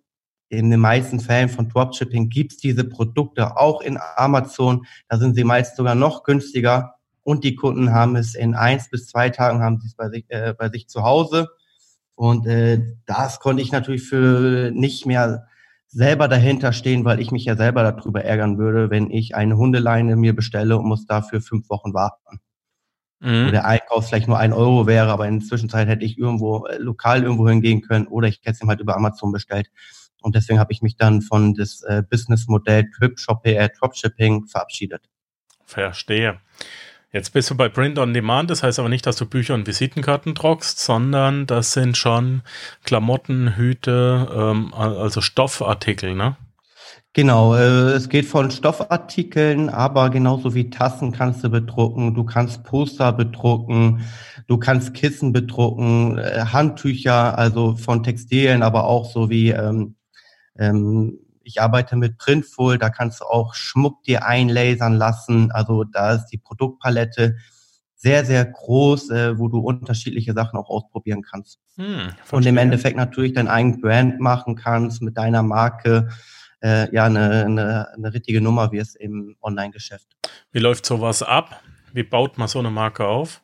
In 0.48 0.72
den 0.72 0.80
meisten 0.80 1.20
Fällen 1.20 1.48
von 1.48 1.68
Dropshipping 1.68 2.30
gibt's 2.30 2.56
diese 2.56 2.82
Produkte 2.82 3.56
auch 3.56 3.80
in 3.80 3.96
Amazon. 4.16 4.84
Da 5.08 5.18
sind 5.18 5.36
sie 5.36 5.44
meist 5.44 5.76
sogar 5.76 5.94
noch 5.94 6.24
günstiger. 6.24 6.96
Und 7.22 7.44
die 7.44 7.54
Kunden 7.54 7.92
haben 7.92 8.16
es 8.16 8.34
in 8.34 8.56
eins 8.56 8.90
bis 8.90 9.06
zwei 9.06 9.30
Tagen 9.30 9.62
haben 9.62 9.78
sie 9.78 9.86
es 9.86 9.94
bei 9.94 10.08
sich, 10.08 10.24
äh, 10.30 10.52
bei 10.58 10.68
sich 10.68 10.88
zu 10.88 11.04
Hause. 11.04 11.46
Und 12.14 12.46
äh, 12.46 12.80
das 13.06 13.40
konnte 13.40 13.62
ich 13.62 13.72
natürlich 13.72 14.04
für 14.04 14.70
nicht 14.72 15.06
mehr 15.06 15.46
selber 15.88 16.28
dahinter 16.28 16.72
stehen, 16.72 17.04
weil 17.04 17.20
ich 17.20 17.30
mich 17.30 17.44
ja 17.44 17.56
selber 17.56 17.82
darüber 17.82 18.24
ärgern 18.24 18.58
würde, 18.58 18.90
wenn 18.90 19.10
ich 19.10 19.34
eine 19.34 19.56
Hundeleine 19.56 20.16
mir 20.16 20.34
bestelle 20.34 20.76
und 20.76 20.86
muss 20.86 21.06
dafür 21.06 21.40
fünf 21.40 21.68
Wochen 21.70 21.94
warten. 21.94 22.40
mhm. 23.20 23.46
wo 23.46 23.50
der 23.50 23.64
Einkauf 23.64 24.08
vielleicht 24.08 24.28
nur 24.28 24.38
ein 24.38 24.52
Euro 24.52 24.86
wäre, 24.86 25.10
aber 25.10 25.26
in 25.26 25.40
der 25.40 25.48
Zwischenzeit 25.48 25.88
hätte 25.88 26.04
ich 26.04 26.18
irgendwo 26.18 26.66
äh, 26.66 26.78
lokal 26.78 27.22
irgendwo 27.22 27.48
hingehen 27.48 27.80
können 27.80 28.06
oder 28.06 28.28
ich 28.28 28.38
hätte 28.42 28.52
es 28.52 28.62
ihm 28.62 28.68
halt 28.68 28.80
über 28.80 28.96
Amazon 28.96 29.32
bestellt. 29.32 29.70
Und 30.22 30.34
deswegen 30.34 30.58
habe 30.58 30.72
ich 30.72 30.82
mich 30.82 30.96
dann 30.96 31.20
von 31.20 31.54
das 31.54 31.82
äh, 31.82 32.02
Businessmodell 32.08 32.90
Trip 32.96 33.18
Shopping, 33.18 33.56
äh, 33.56 33.68
Dropshipping 33.78 34.46
verabschiedet. 34.46 35.08
Verstehe. 35.64 36.40
Jetzt 37.14 37.32
bist 37.32 37.48
du 37.48 37.54
bei 37.54 37.68
Print 37.68 38.00
on 38.00 38.12
Demand, 38.12 38.50
das 38.50 38.64
heißt 38.64 38.80
aber 38.80 38.88
nicht, 38.88 39.06
dass 39.06 39.14
du 39.14 39.24
Bücher 39.24 39.54
und 39.54 39.68
Visitenkarten 39.68 40.34
druckst, 40.34 40.80
sondern 40.80 41.46
das 41.46 41.70
sind 41.70 41.96
schon 41.96 42.42
Klamotten, 42.82 43.56
Hüte, 43.56 44.28
ähm, 44.34 44.74
also 44.74 45.20
Stoffartikel, 45.20 46.16
ne? 46.16 46.36
Genau, 47.12 47.54
äh, 47.54 47.92
es 47.92 48.08
geht 48.08 48.24
von 48.24 48.50
Stoffartikeln, 48.50 49.68
aber 49.68 50.10
genauso 50.10 50.56
wie 50.56 50.70
Tassen 50.70 51.12
kannst 51.12 51.44
du 51.44 51.50
bedrucken, 51.50 52.14
du 52.14 52.24
kannst 52.24 52.64
Poster 52.64 53.12
bedrucken, 53.12 54.00
du 54.48 54.58
kannst 54.58 54.92
Kissen 54.94 55.32
bedrucken, 55.32 56.18
äh, 56.18 56.46
Handtücher, 56.52 57.38
also 57.38 57.76
von 57.76 58.02
Textilien, 58.02 58.64
aber 58.64 58.86
auch 58.86 59.08
so 59.08 59.30
wie 59.30 59.50
ähm, 59.50 59.94
ähm, 60.58 61.20
ich 61.44 61.60
arbeite 61.60 61.96
mit 61.96 62.18
Printful, 62.18 62.78
da 62.78 62.90
kannst 62.90 63.20
du 63.20 63.24
auch 63.24 63.54
Schmuck 63.54 64.02
dir 64.02 64.26
einlasern 64.26 64.94
lassen. 64.94 65.52
Also 65.52 65.84
da 65.84 66.14
ist 66.14 66.26
die 66.26 66.38
Produktpalette 66.38 67.36
sehr, 68.04 68.24
sehr 68.24 68.44
groß, 68.44 69.10
äh, 69.10 69.38
wo 69.38 69.48
du 69.48 69.58
unterschiedliche 69.58 70.34
Sachen 70.34 70.58
auch 70.58 70.68
ausprobieren 70.68 71.22
kannst. 71.22 71.58
Hm, 71.76 72.10
und 72.30 72.44
im 72.44 72.58
Endeffekt 72.58 72.96
natürlich 72.96 73.32
dein 73.32 73.48
eigenes 73.48 73.80
Brand 73.80 74.20
machen 74.20 74.56
kannst 74.56 75.00
mit 75.00 75.16
deiner 75.16 75.42
Marke. 75.42 76.08
Äh, 76.62 76.94
ja, 76.94 77.06
eine, 77.06 77.44
eine, 77.44 77.88
eine 77.94 78.12
richtige 78.12 78.40
Nummer 78.40 78.72
wie 78.72 78.78
es 78.78 78.94
im 78.94 79.36
Online-Geschäft. 79.40 80.08
Wie 80.52 80.58
läuft 80.58 80.84
sowas 80.84 81.22
ab? 81.22 81.62
Wie 81.94 82.02
baut 82.02 82.36
man 82.36 82.48
so 82.48 82.58
eine 82.58 82.70
Marke 82.70 83.06
auf? 83.06 83.40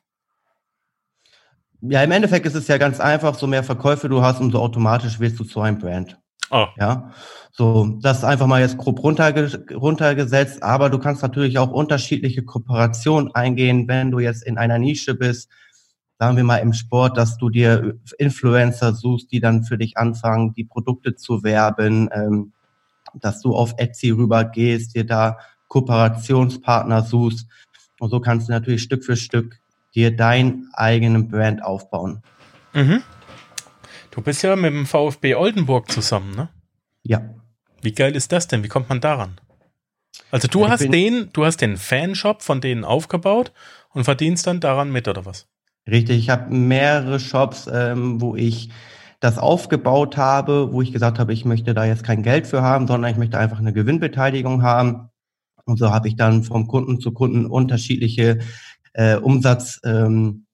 Ja, 1.82 2.02
im 2.02 2.10
Endeffekt 2.10 2.44
ist 2.44 2.54
es 2.54 2.68
ja 2.68 2.76
ganz 2.76 3.00
einfach, 3.00 3.34
so 3.34 3.46
mehr 3.46 3.64
Verkäufe 3.64 4.10
du 4.10 4.20
hast, 4.20 4.40
umso 4.40 4.58
automatisch 4.58 5.18
wirst 5.18 5.40
du 5.40 5.44
zu 5.44 5.62
einem 5.62 5.78
Brand. 5.78 6.19
Oh. 6.50 6.66
Ja, 6.78 7.12
so, 7.52 7.98
das 8.00 8.18
ist 8.18 8.24
einfach 8.24 8.46
mal 8.46 8.60
jetzt 8.60 8.76
grob 8.76 9.02
runterge 9.02 9.64
runtergesetzt, 9.74 10.62
aber 10.62 10.90
du 10.90 10.98
kannst 10.98 11.22
natürlich 11.22 11.58
auch 11.58 11.70
unterschiedliche 11.70 12.42
Kooperationen 12.42 13.34
eingehen, 13.34 13.86
wenn 13.86 14.10
du 14.10 14.18
jetzt 14.18 14.42
in 14.42 14.58
einer 14.58 14.78
Nische 14.78 15.14
bist, 15.14 15.48
sagen 16.18 16.36
wir 16.36 16.44
mal 16.44 16.58
im 16.58 16.72
Sport, 16.72 17.16
dass 17.16 17.38
du 17.38 17.50
dir 17.50 17.98
Influencer 18.18 18.94
suchst, 18.94 19.30
die 19.32 19.40
dann 19.40 19.64
für 19.64 19.78
dich 19.78 19.96
anfangen, 19.96 20.54
die 20.54 20.64
Produkte 20.64 21.14
zu 21.14 21.42
werben, 21.44 22.08
ähm, 22.12 22.52
dass 23.14 23.40
du 23.42 23.54
auf 23.54 23.74
Etsy 23.76 24.10
rübergehst, 24.10 24.94
dir 24.94 25.06
da 25.06 25.38
Kooperationspartner 25.68 27.02
suchst 27.02 27.46
und 28.00 28.10
so 28.10 28.20
kannst 28.20 28.48
du 28.48 28.52
natürlich 28.52 28.82
Stück 28.82 29.04
für 29.04 29.16
Stück 29.16 29.60
dir 29.94 30.16
deinen 30.16 30.68
eigenen 30.72 31.28
Brand 31.28 31.62
aufbauen. 31.62 32.22
Mhm. 32.72 33.02
Du 34.20 34.24
bist 34.24 34.42
ja 34.42 34.54
mit 34.54 34.70
dem 34.70 34.84
VfB 34.84 35.34
Oldenburg 35.34 35.90
zusammen, 35.90 36.34
ne? 36.36 36.50
Ja. 37.02 37.22
Wie 37.80 37.92
geil 37.92 38.14
ist 38.14 38.32
das 38.32 38.48
denn? 38.48 38.62
Wie 38.62 38.68
kommt 38.68 38.90
man 38.90 39.00
daran? 39.00 39.40
Also 40.30 40.46
du 40.46 40.62
ich 40.62 40.70
hast 40.70 40.92
den, 40.92 41.30
du 41.32 41.46
hast 41.46 41.62
den 41.62 41.78
Fanshop 41.78 42.42
von 42.42 42.60
denen 42.60 42.84
aufgebaut 42.84 43.50
und 43.94 44.04
verdienst 44.04 44.46
dann 44.46 44.60
daran 44.60 44.92
mit, 44.92 45.08
oder 45.08 45.24
was? 45.24 45.48
Richtig, 45.88 46.18
ich 46.18 46.28
habe 46.28 46.54
mehrere 46.54 47.18
Shops, 47.18 47.66
ähm, 47.72 48.20
wo 48.20 48.36
ich 48.36 48.68
das 49.20 49.38
aufgebaut 49.38 50.18
habe, 50.18 50.70
wo 50.70 50.82
ich 50.82 50.92
gesagt 50.92 51.18
habe, 51.18 51.32
ich 51.32 51.46
möchte 51.46 51.72
da 51.72 51.86
jetzt 51.86 52.04
kein 52.04 52.22
Geld 52.22 52.46
für 52.46 52.60
haben, 52.60 52.86
sondern 52.86 53.10
ich 53.10 53.16
möchte 53.16 53.38
einfach 53.38 53.58
eine 53.58 53.72
Gewinnbeteiligung 53.72 54.62
haben. 54.62 55.08
Und 55.64 55.78
so 55.78 55.92
habe 55.92 56.08
ich 56.08 56.16
dann 56.16 56.44
vom 56.44 56.66
Kunden 56.66 57.00
zu 57.00 57.12
Kunden 57.12 57.46
unterschiedliche 57.46 58.40
äh, 58.92 59.16
Umsatz, 59.16 59.80
ähm, 59.82 60.44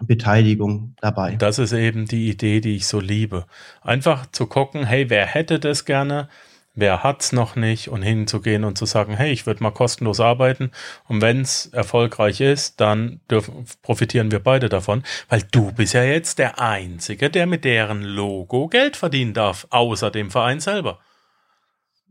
Beteiligung 0.00 0.94
dabei. 1.00 1.36
Das 1.36 1.58
ist 1.58 1.72
eben 1.72 2.06
die 2.06 2.28
Idee, 2.28 2.60
die 2.60 2.76
ich 2.76 2.86
so 2.86 3.00
liebe. 3.00 3.46
Einfach 3.80 4.26
zu 4.30 4.46
gucken, 4.46 4.84
hey, 4.84 5.10
wer 5.10 5.26
hätte 5.26 5.58
das 5.58 5.84
gerne? 5.84 6.28
Wer 6.74 7.02
hat's 7.02 7.32
noch 7.32 7.56
nicht? 7.56 7.88
Und 7.88 8.02
hinzugehen 8.02 8.64
und 8.64 8.78
zu 8.78 8.86
sagen, 8.86 9.16
hey, 9.16 9.32
ich 9.32 9.46
würde 9.46 9.62
mal 9.62 9.72
kostenlos 9.72 10.20
arbeiten. 10.20 10.70
Und 11.08 11.20
wenn's 11.20 11.66
erfolgreich 11.66 12.40
ist, 12.40 12.80
dann 12.80 13.20
dürfen, 13.28 13.66
profitieren 13.82 14.30
wir 14.30 14.38
beide 14.38 14.68
davon. 14.68 15.02
Weil 15.28 15.42
du 15.50 15.72
bist 15.72 15.94
ja 15.94 16.04
jetzt 16.04 16.38
der 16.38 16.60
Einzige, 16.60 17.30
der 17.30 17.46
mit 17.46 17.64
deren 17.64 18.02
Logo 18.02 18.68
Geld 18.68 18.96
verdienen 18.96 19.34
darf, 19.34 19.66
außer 19.70 20.12
dem 20.12 20.30
Verein 20.30 20.60
selber. 20.60 21.00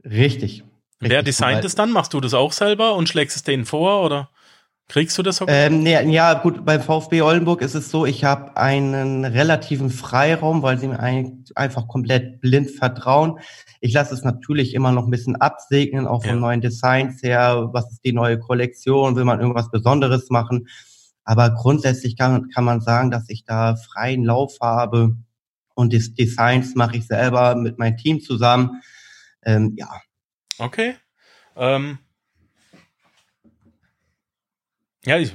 Richtig. 0.03 0.63
Wer 1.00 1.24
designt 1.24 1.63
es 1.63 1.75
dann? 1.75 1.91
Machst 1.91 2.13
du 2.13 2.20
das 2.20 2.34
auch 2.34 2.51
selber 2.51 2.96
und 2.96 3.08
schlägst 3.08 3.38
es 3.38 3.44
denen 3.44 3.65
vor, 3.65 4.03
oder? 4.03 4.29
Kriegst 4.89 5.17
du 5.17 5.24
das? 5.24 5.44
Ähm, 5.48 5.84
nee, 5.84 6.01
ja, 6.13 6.34
gut, 6.36 6.63
beim 6.63 6.82
VfB 6.82 7.22
Oldenburg 7.22 7.62
ist 7.62 7.75
es 7.75 7.91
so, 7.91 8.06
ich 8.06 8.24
habe 8.24 8.56
einen 8.56 9.25
relativen 9.25 9.89
Freiraum, 9.89 10.62
weil 10.62 10.77
sie 10.77 10.88
mir 10.88 11.00
ein, 11.01 11.44
einfach 11.56 11.89
komplett 11.89 12.39
blind 12.39 12.72
vertrauen. 12.72 13.39
Ich 13.82 13.94
lasse 13.94 14.13
es 14.13 14.24
natürlich 14.24 14.74
immer 14.74 14.94
noch 14.94 15.03
ein 15.03 15.12
bisschen 15.12 15.36
absegnen, 15.36 16.08
auch 16.08 16.22
von 16.24 16.36
ja. 16.36 16.39
neuen 16.39 16.62
Designs 16.62 17.22
her. 17.22 17.70
Was 17.74 17.91
ist 17.91 18.06
die 18.06 18.13
neue 18.13 18.39
Kollektion? 18.39 19.17
Will 19.17 19.25
man 19.25 19.41
irgendwas 19.41 19.70
Besonderes 19.70 20.29
machen? 20.29 20.70
Aber 21.25 21.50
grundsätzlich 21.50 22.15
kann, 22.15 22.48
kann 22.48 22.63
man 22.63 22.79
sagen, 22.79 23.12
dass 23.12 23.29
ich 23.29 23.44
da 23.44 23.75
freien 23.75 24.24
Lauf 24.24 24.53
habe 24.62 25.17
und 25.75 25.91
die 25.91 26.13
Designs 26.15 26.75
mache 26.75 26.96
ich 26.96 27.08
selber 27.08 27.56
mit 27.56 27.77
meinem 27.77 27.98
Team 27.98 28.22
zusammen. 28.22 28.82
Ähm, 29.44 29.75
ja. 29.77 29.89
Okay. 30.58 30.96
Ähm, 31.58 32.00
ja, 35.07 35.17
ich, 35.17 35.33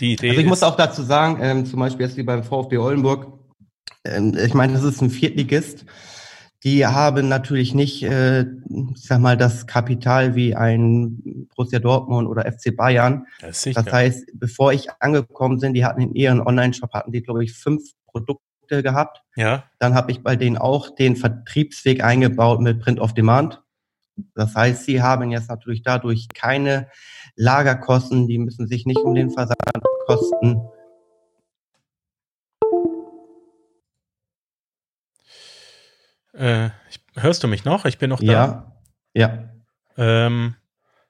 die 0.00 0.14
Idee. 0.14 0.30
Also 0.30 0.40
ich 0.40 0.46
muss 0.46 0.62
auch 0.62 0.76
dazu 0.76 1.02
sagen, 1.02 1.38
ähm, 1.40 1.66
zum 1.66 1.78
Beispiel 1.78 2.06
jetzt 2.06 2.16
wie 2.16 2.22
beim 2.22 2.42
VfB 2.42 2.78
Oldenburg, 2.78 3.32
ähm, 4.04 4.36
ich 4.36 4.54
meine, 4.54 4.72
das 4.72 4.82
ist 4.82 5.00
ein 5.00 5.10
Viertligist. 5.10 5.84
Die 6.64 6.86
haben 6.86 7.28
natürlich 7.28 7.74
nicht, 7.74 8.02
äh, 8.02 8.42
ich 8.42 9.02
sag 9.02 9.20
mal, 9.20 9.36
das 9.36 9.66
Kapital 9.66 10.34
wie 10.34 10.54
ein 10.54 11.46
Borussia 11.54 11.78
Dortmund 11.78 12.28
oder 12.28 12.50
FC 12.50 12.74
Bayern. 12.74 13.26
Das, 13.40 13.62
das 13.62 13.92
heißt, 13.92 14.32
bevor 14.34 14.72
ich 14.72 14.88
angekommen 15.00 15.60
bin, 15.60 15.74
die 15.74 15.84
hatten 15.84 16.00
in 16.00 16.14
ihren 16.14 16.40
Online-Shop 16.40 16.92
hatten 16.92 17.12
die, 17.12 17.22
glaube 17.22 17.44
ich, 17.44 17.52
fünf 17.52 17.82
Produkte 18.06 18.82
gehabt. 18.82 19.22
Ja. 19.36 19.64
Dann 19.78 19.94
habe 19.94 20.10
ich 20.10 20.22
bei 20.22 20.34
denen 20.34 20.56
auch 20.56 20.94
den 20.94 21.14
Vertriebsweg 21.14 22.02
eingebaut 22.02 22.60
mit 22.60 22.80
Print 22.80 23.00
of 23.00 23.14
Demand. 23.14 23.62
Das 24.34 24.54
heißt, 24.54 24.84
sie 24.84 25.02
haben 25.02 25.30
jetzt 25.30 25.50
natürlich 25.50 25.82
dadurch 25.82 26.28
keine 26.34 26.88
Lagerkosten, 27.36 28.26
die 28.26 28.38
müssen 28.38 28.66
sich 28.66 28.86
nicht 28.86 29.00
um 29.00 29.14
den 29.14 29.30
Versand 29.30 29.60
kosten. 30.06 30.62
Äh, 36.32 36.70
hörst 37.14 37.42
du 37.42 37.48
mich 37.48 37.64
noch? 37.64 37.84
Ich 37.84 37.98
bin 37.98 38.10
noch 38.10 38.20
da. 38.20 38.26
Ja. 38.26 38.72
Ja. 39.14 39.48
Ähm, 39.96 40.56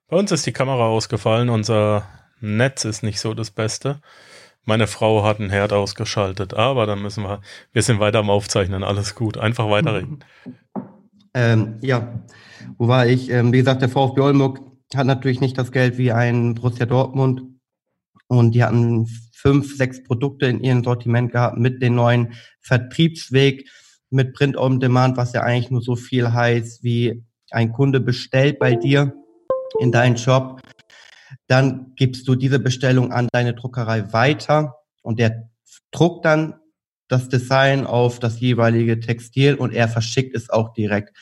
bei 0.08 0.16
uns 0.16 0.30
ist 0.30 0.46
die 0.46 0.52
Kamera 0.52 0.86
ausgefallen. 0.86 1.48
Unser 1.48 2.06
Netz 2.40 2.84
ist 2.84 3.02
nicht 3.02 3.20
so 3.20 3.34
das 3.34 3.50
Beste. 3.50 4.00
Meine 4.64 4.86
Frau 4.86 5.24
hat 5.24 5.38
einen 5.38 5.50
Herd 5.50 5.72
ausgeschaltet, 5.72 6.54
aber 6.54 6.86
dann 6.86 7.00
müssen 7.00 7.22
wir, 7.22 7.40
wir 7.72 7.82
sind 7.82 8.00
weiter 8.00 8.18
am 8.18 8.30
Aufzeichnen, 8.30 8.82
alles 8.82 9.14
gut. 9.14 9.38
Einfach 9.38 9.70
weiterreden. 9.70 10.24
Ähm, 11.38 11.76
ja, 11.82 12.24
wo 12.78 12.88
war 12.88 13.06
ich? 13.06 13.28
Ähm, 13.28 13.52
wie 13.52 13.58
gesagt, 13.58 13.82
der 13.82 13.90
VfB 13.90 14.22
Oldenburg 14.22 14.58
hat 14.94 15.06
natürlich 15.06 15.40
nicht 15.40 15.58
das 15.58 15.72
Geld 15.72 15.98
wie 15.98 16.12
ein 16.12 16.54
Borussia 16.54 16.86
Dortmund. 16.86 17.42
Und 18.28 18.52
die 18.54 18.64
hatten 18.64 19.06
fünf, 19.32 19.76
sechs 19.76 20.02
Produkte 20.02 20.46
in 20.46 20.60
ihrem 20.60 20.82
Sortiment 20.82 21.32
gehabt 21.32 21.58
mit 21.58 21.82
dem 21.82 21.94
neuen 21.94 22.34
Vertriebsweg, 22.60 23.68
mit 24.10 24.34
Print 24.34 24.56
on 24.56 24.80
Demand, 24.80 25.16
was 25.16 25.32
ja 25.32 25.42
eigentlich 25.42 25.70
nur 25.70 25.82
so 25.82 25.96
viel 25.96 26.32
heißt, 26.32 26.82
wie 26.82 27.24
ein 27.50 27.72
Kunde 27.72 28.00
bestellt 28.00 28.58
bei 28.58 28.74
dir 28.74 29.12
in 29.78 29.92
deinen 29.92 30.16
Shop. 30.16 30.60
Dann 31.46 31.92
gibst 31.96 32.26
du 32.26 32.34
diese 32.34 32.58
Bestellung 32.58 33.12
an 33.12 33.28
deine 33.32 33.54
Druckerei 33.54 34.12
weiter 34.12 34.74
und 35.02 35.18
der 35.18 35.48
druckt 35.92 36.24
dann 36.24 36.54
das 37.08 37.28
Design 37.28 37.86
auf 37.86 38.18
das 38.18 38.40
jeweilige 38.40 38.98
Textil 38.98 39.54
und 39.54 39.72
er 39.72 39.88
verschickt 39.88 40.34
es 40.36 40.50
auch 40.50 40.72
direkt. 40.72 41.16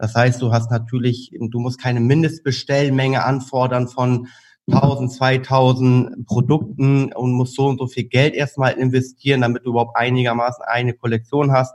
Das 0.00 0.14
heißt, 0.14 0.40
du 0.40 0.50
hast 0.50 0.70
natürlich, 0.70 1.30
du 1.38 1.60
musst 1.60 1.78
keine 1.78 2.00
Mindestbestellmenge 2.00 3.22
anfordern 3.22 3.86
von 3.86 4.28
1000, 4.70 5.12
2000 5.12 6.26
Produkten 6.26 7.12
und 7.12 7.32
musst 7.32 7.54
so 7.54 7.66
und 7.66 7.78
so 7.78 7.86
viel 7.86 8.04
Geld 8.04 8.32
erstmal 8.32 8.72
investieren, 8.72 9.42
damit 9.42 9.66
du 9.66 9.70
überhaupt 9.70 9.98
einigermaßen 9.98 10.64
eine 10.64 10.94
Kollektion 10.94 11.52
hast, 11.52 11.74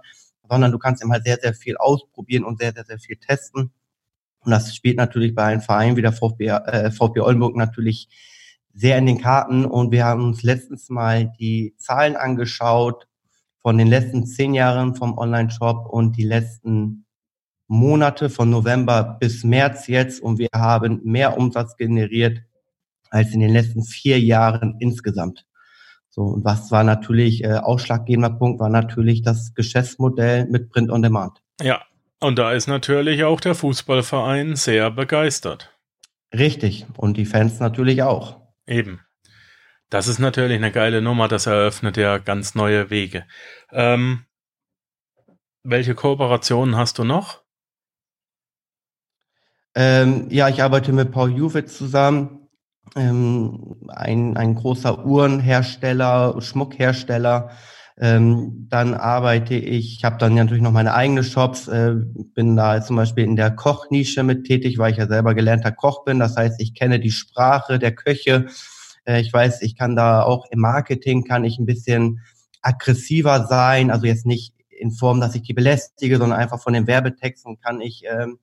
sondern 0.50 0.72
du 0.72 0.80
kannst 0.80 1.04
immer 1.04 1.22
sehr, 1.22 1.38
sehr 1.40 1.54
viel 1.54 1.78
ausprobieren 1.78 2.46
und 2.46 2.58
sehr, 2.58 2.74
sehr, 2.74 2.86
sehr 2.86 2.98
viel 2.98 3.18
testen. 3.18 3.72
Und 4.40 4.52
das 4.52 4.76
spielt 4.76 4.98
natürlich 4.98 5.36
bei 5.36 5.44
einem 5.44 5.62
Verein 5.62 5.96
wie 5.96 6.02
der 6.02 6.12
VfB, 6.12 6.48
äh, 6.48 6.90
VfB 6.90 7.20
Oldenburg 7.20 7.56
natürlich 7.56 8.10
sehr 8.74 8.98
in 8.98 9.06
den 9.06 9.22
Karten. 9.22 9.66
Und 9.66 9.92
wir 9.92 10.04
haben 10.04 10.24
uns 10.24 10.42
letztens 10.42 10.90
mal 10.90 11.32
die 11.40 11.76
Zahlen 11.78 12.16
angeschaut 12.16 13.08
von 13.62 13.78
den 13.78 13.88
letzten 13.88 14.26
zehn 14.26 14.56
Jahren 14.56 14.96
vom 14.96 15.16
Online-Shop 15.16 15.86
und 15.88 16.18
die 16.18 16.26
letzten 16.26 17.05
Monate 17.68 18.30
von 18.30 18.50
November 18.50 19.18
bis 19.20 19.44
März 19.44 19.88
jetzt 19.88 20.22
und 20.22 20.38
wir 20.38 20.50
haben 20.54 21.02
mehr 21.04 21.38
Umsatz 21.38 21.76
generiert 21.78 22.42
als 23.10 23.34
in 23.34 23.40
den 23.40 23.52
letzten 23.52 23.84
vier 23.84 24.20
Jahren 24.20 24.78
insgesamt. 24.80 25.46
So, 26.10 26.22
und 26.22 26.46
was 26.46 26.72
war 26.72 26.84
natürlich 26.84 27.44
äh, 27.44 27.56
ausschlaggebender 27.56 28.30
Punkt, 28.30 28.60
war 28.60 28.70
natürlich 28.70 29.22
das 29.22 29.54
Geschäftsmodell 29.54 30.46
mit 30.46 30.70
Print 30.70 30.92
on 30.92 31.02
Demand. 31.02 31.42
Ja, 31.62 31.82
und 32.20 32.40
da 32.40 32.54
ist 32.54 32.68
natürlich 32.68 33.24
auch 33.24 33.42
der 33.42 33.56
Fußballverein 33.56 34.56
sehr 34.56 34.92
begeistert. 34.92 35.72
Richtig, 36.34 36.86
und 36.98 37.18
die 37.18 37.26
Fans 37.26 37.60
natürlich 37.60 38.04
auch. 38.04 38.42
Eben. 38.66 39.02
Das 39.90 40.08
ist 40.08 40.20
natürlich 40.20 40.56
eine 40.56 40.72
geile 40.72 41.02
Nummer, 41.02 41.28
das 41.28 41.46
eröffnet 41.46 41.98
ja 41.98 42.18
ganz 42.18 42.56
neue 42.56 42.90
Wege. 42.90 43.26
Ähm, 43.72 44.26
welche 45.64 45.96
Kooperationen 45.96 46.76
hast 46.76 46.98
du 46.98 47.04
noch? 47.04 47.45
Ähm, 49.76 50.28
ja, 50.30 50.48
ich 50.48 50.64
arbeite 50.64 50.94
mit 50.94 51.12
Paul 51.12 51.32
Juwitz 51.32 51.78
zusammen 51.78 52.48
ähm, 52.96 53.76
ein, 53.90 54.38
ein 54.38 54.56
großer 54.56 55.06
Uhrenhersteller, 55.06 56.42
Schmuckhersteller. 56.42 57.50
Ähm, 57.98 58.68
dann 58.70 58.94
arbeite 58.94 59.56
ich, 59.56 59.98
ich 59.98 60.04
habe 60.04 60.18
dann 60.18 60.36
natürlich 60.36 60.64
noch 60.64 60.72
meine 60.72 60.94
eigenen 60.94 61.24
Shops, 61.24 61.68
äh, 61.68 61.94
bin 62.34 62.56
da 62.56 62.82
zum 62.82 62.98
Beispiel 62.98 63.24
in 63.24 63.36
der 63.38 63.52
Kochnische 63.52 64.24
mit 64.24 64.46
tätig, 64.46 64.78
weil 64.78 64.92
ich 64.92 64.98
ja 64.98 65.08
selber 65.08 65.34
gelernter 65.34 65.72
Koch 65.72 66.04
bin. 66.04 66.20
Das 66.20 66.36
heißt, 66.36 66.62
ich 66.62 66.74
kenne 66.74 67.00
die 67.00 67.12
Sprache 67.12 67.80
der 67.80 67.94
Köche. 67.94 68.48
Äh, 69.06 69.22
ich 69.22 69.32
weiß, 69.32 69.62
ich 69.62 69.78
kann 69.78 69.96
da 69.96 70.24
auch 70.24 70.46
im 70.52 70.60
Marketing 70.60 71.24
kann 71.24 71.44
ich 71.46 71.58
ein 71.58 71.66
bisschen 71.66 72.22
aggressiver 72.62 73.46
sein, 73.48 73.92
also 73.92 74.08
jetzt 74.08 74.26
nicht 74.26 74.54
in 74.70 74.92
Form, 74.92 75.22
dass 75.22 75.36
ich 75.36 75.44
die 75.44 75.54
belästige, 75.54 76.18
sondern 76.18 76.40
einfach 76.40 76.62
von 76.62 76.74
den 76.74 76.88
Werbetexten 76.88 77.60
kann 77.60 77.80
ich 77.80 78.04
ähm, 78.10 78.40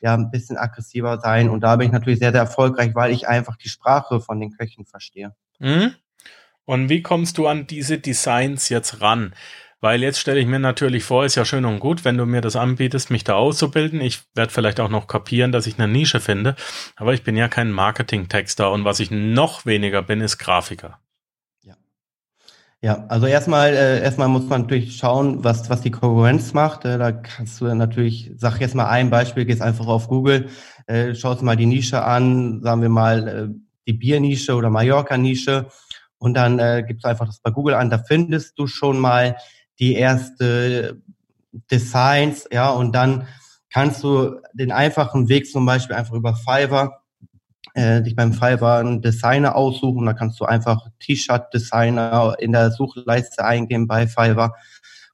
ja 0.00 0.14
ein 0.14 0.30
bisschen 0.30 0.56
aggressiver 0.56 1.18
sein. 1.18 1.48
Und 1.48 1.60
da 1.60 1.76
bin 1.76 1.86
ich 1.86 1.92
natürlich 1.92 2.18
sehr, 2.18 2.32
sehr 2.32 2.42
erfolgreich, 2.42 2.94
weil 2.94 3.12
ich 3.12 3.28
einfach 3.28 3.56
die 3.56 3.68
Sprache 3.68 4.20
von 4.20 4.40
den 4.40 4.52
Köchen 4.52 4.84
verstehe. 4.84 5.34
Mhm. 5.58 5.94
Und 6.64 6.88
wie 6.88 7.02
kommst 7.02 7.38
du 7.38 7.46
an 7.46 7.66
diese 7.66 7.98
Designs 7.98 8.68
jetzt 8.68 9.00
ran? 9.00 9.34
Weil 9.80 10.02
jetzt 10.02 10.18
stelle 10.18 10.40
ich 10.40 10.46
mir 10.46 10.58
natürlich 10.58 11.04
vor, 11.04 11.24
ist 11.24 11.36
ja 11.36 11.44
schön 11.44 11.64
und 11.64 11.80
gut, 11.80 12.04
wenn 12.04 12.16
du 12.16 12.26
mir 12.26 12.40
das 12.40 12.56
anbietest, 12.56 13.10
mich 13.10 13.24
da 13.24 13.34
auszubilden. 13.34 14.00
Ich 14.00 14.22
werde 14.34 14.52
vielleicht 14.52 14.80
auch 14.80 14.88
noch 14.88 15.06
kapieren, 15.06 15.52
dass 15.52 15.66
ich 15.66 15.78
eine 15.78 15.86
Nische 15.86 16.18
finde. 16.18 16.56
Aber 16.96 17.12
ich 17.14 17.22
bin 17.22 17.36
ja 17.36 17.46
kein 17.46 17.70
Marketing-Texter 17.70 18.72
und 18.72 18.84
was 18.84 19.00
ich 19.00 19.10
noch 19.10 19.66
weniger 19.66 20.02
bin, 20.02 20.20
ist 20.20 20.38
Grafiker. 20.38 20.98
Ja, 22.82 23.06
also 23.08 23.26
erstmal, 23.26 23.72
äh, 23.72 24.02
erstmal 24.02 24.28
muss 24.28 24.46
man 24.48 24.62
natürlich 24.62 24.96
schauen, 24.96 25.42
was, 25.42 25.70
was 25.70 25.80
die 25.80 25.90
Konkurrenz 25.90 26.52
macht. 26.52 26.84
Äh, 26.84 26.98
da 26.98 27.10
kannst 27.10 27.60
du 27.60 27.64
natürlich, 27.74 28.32
sag 28.36 28.60
jetzt 28.60 28.74
mal 28.74 28.86
ein 28.86 29.08
Beispiel, 29.08 29.46
gehst 29.46 29.62
einfach 29.62 29.86
auf 29.86 30.08
Google, 30.08 30.50
äh, 30.86 31.14
schaust 31.14 31.42
mal 31.42 31.56
die 31.56 31.66
Nische 31.66 32.04
an, 32.04 32.60
sagen 32.62 32.82
wir 32.82 32.90
mal 32.90 33.28
äh, 33.28 33.48
die 33.86 33.94
Biernische 33.94 34.54
oder 34.54 34.68
Mallorca-Nische 34.68 35.68
und 36.18 36.34
dann 36.34 36.58
äh, 36.58 36.84
gibst 36.86 37.04
du 37.04 37.08
einfach 37.08 37.26
das 37.26 37.40
bei 37.40 37.50
Google 37.50 37.74
an, 37.74 37.88
da 37.88 37.98
findest 37.98 38.58
du 38.58 38.66
schon 38.66 38.98
mal 38.98 39.36
die 39.78 39.94
erste 39.94 41.00
Designs, 41.70 42.46
ja, 42.52 42.70
und 42.70 42.94
dann 42.94 43.26
kannst 43.70 44.02
du 44.02 44.36
den 44.52 44.72
einfachen 44.72 45.28
Weg 45.28 45.50
zum 45.50 45.64
Beispiel 45.64 45.96
einfach 45.96 46.14
über 46.14 46.34
Fiverr 46.34 47.00
äh, 47.74 48.02
dich 48.02 48.16
beim 48.16 48.32
Fiverr 48.32 48.78
einen 48.78 49.02
Designer 49.02 49.56
aussuchen. 49.56 50.06
Da 50.06 50.14
kannst 50.14 50.40
du 50.40 50.44
einfach 50.44 50.88
T-Shirt-Designer 51.00 52.36
in 52.38 52.52
der 52.52 52.70
Suchleiste 52.70 53.44
eingeben 53.44 53.86
bei 53.86 54.06
Fiverr. 54.06 54.54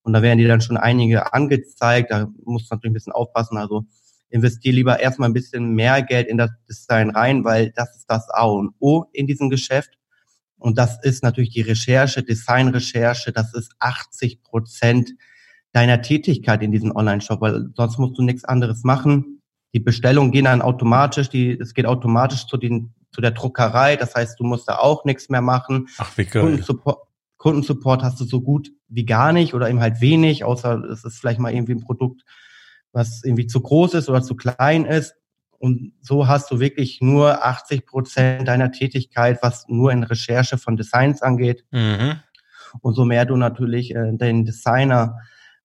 Und 0.03 0.13
da 0.13 0.23
werden 0.23 0.39
dir 0.39 0.49
dann 0.49 0.61
schon 0.61 0.77
einige 0.77 1.33
angezeigt. 1.33 2.11
Da 2.11 2.29
musst 2.45 2.71
du 2.71 2.75
natürlich 2.75 2.93
ein 2.93 2.95
bisschen 2.95 3.13
aufpassen. 3.13 3.57
Also 3.57 3.85
investier 4.31 4.73
lieber 4.73 5.01
erstmal 5.01 5.29
ein 5.29 5.35
bisschen 5.35 5.75
mehr 5.75 6.03
Geld 6.03 6.29
in 6.29 6.39
das 6.39 6.51
Design 6.69 7.11
rein, 7.11 7.45
weil 7.45 7.71
das 7.71 7.97
ist 7.97 8.07
das 8.09 8.29
A 8.31 8.45
und 8.45 8.75
O 8.81 9.05
in 9.13 9.27
diesem 9.27 9.51
Geschäft. 9.51 9.91
Und 10.57 10.79
das 10.79 11.03
ist 11.03 11.23
natürlich 11.23 11.51
die 11.51 11.63
Recherche, 11.63 12.23
Designrecherche. 12.23 13.33
Das 13.33 13.53
ist 13.55 13.73
80 13.81 14.43
Prozent 14.43 15.11
deiner 15.73 16.03
Tätigkeit 16.03 16.63
in 16.63 16.71
diesem 16.71 16.95
Online-Shop, 16.95 17.41
weil 17.41 17.71
sonst 17.75 17.99
musst 17.99 18.19
du 18.19 18.23
nichts 18.23 18.45
anderes 18.45 18.85
machen 18.85 19.42
die 19.73 19.81
Bestellungen 19.81 20.33
gehen 20.33 20.45
dann 20.45 20.63
automatisch, 20.63 21.31
die, 21.31 21.59
es 21.59 21.75
geht 21.75 21.87
automatisch 21.87 22.47
zu, 22.47 22.57
den, 22.57 22.93
zu 23.11 23.21
der 23.21 23.31
Druckerei. 23.31 23.97
Das 23.97 24.15
heißt, 24.15 24.39
du 24.39 24.45
musst 24.45 24.69
da 24.69 24.77
auch 24.77 25.05
nichts 25.05 25.29
mehr 25.29 25.41
machen. 25.41 25.89
Ach, 25.99 26.17
wie 26.17 26.25
geil. 26.25 26.43
Kundensupport, 26.43 26.99
Kundensupport 27.39 28.03
hast 28.03 28.21
du 28.21 28.25
so 28.25 28.41
gut 28.41 28.71
wie 28.89 29.05
gar 29.05 29.33
nicht 29.33 29.55
oder 29.55 29.69
eben 29.69 29.81
halt 29.81 30.01
wenig, 30.01 30.45
außer 30.45 30.85
es 30.85 31.05
ist 31.05 31.19
vielleicht 31.19 31.41
mal 31.41 31.53
irgendwie 31.53 31.73
ein 31.73 31.81
Produkt, 31.81 32.23
was 32.93 33.25
irgendwie 33.25 33.47
zu 33.47 33.61
groß 33.61 33.95
ist 33.95 34.09
oder 34.09 34.23
zu 34.23 34.37
klein 34.37 34.85
ist. 34.85 35.15
Und 35.59 35.93
so 36.01 36.27
hast 36.27 36.51
du 36.51 36.61
wirklich 36.61 37.01
nur 37.01 37.45
80 37.45 37.87
Prozent 37.87 38.49
deiner 38.49 38.73
Tätigkeit, 38.73 39.39
was 39.43 39.67
nur 39.69 39.93
in 39.93 40.03
Recherche 40.03 40.59
von 40.59 40.77
Designs 40.77 41.23
angeht. 41.23 41.65
Mhm. 41.71 42.21
Und 42.81 42.95
so 42.95 43.05
mehr 43.05 43.25
du 43.25 43.37
natürlich 43.37 43.95
äh, 43.95 44.13
den 44.13 44.45
Designer 44.45 45.19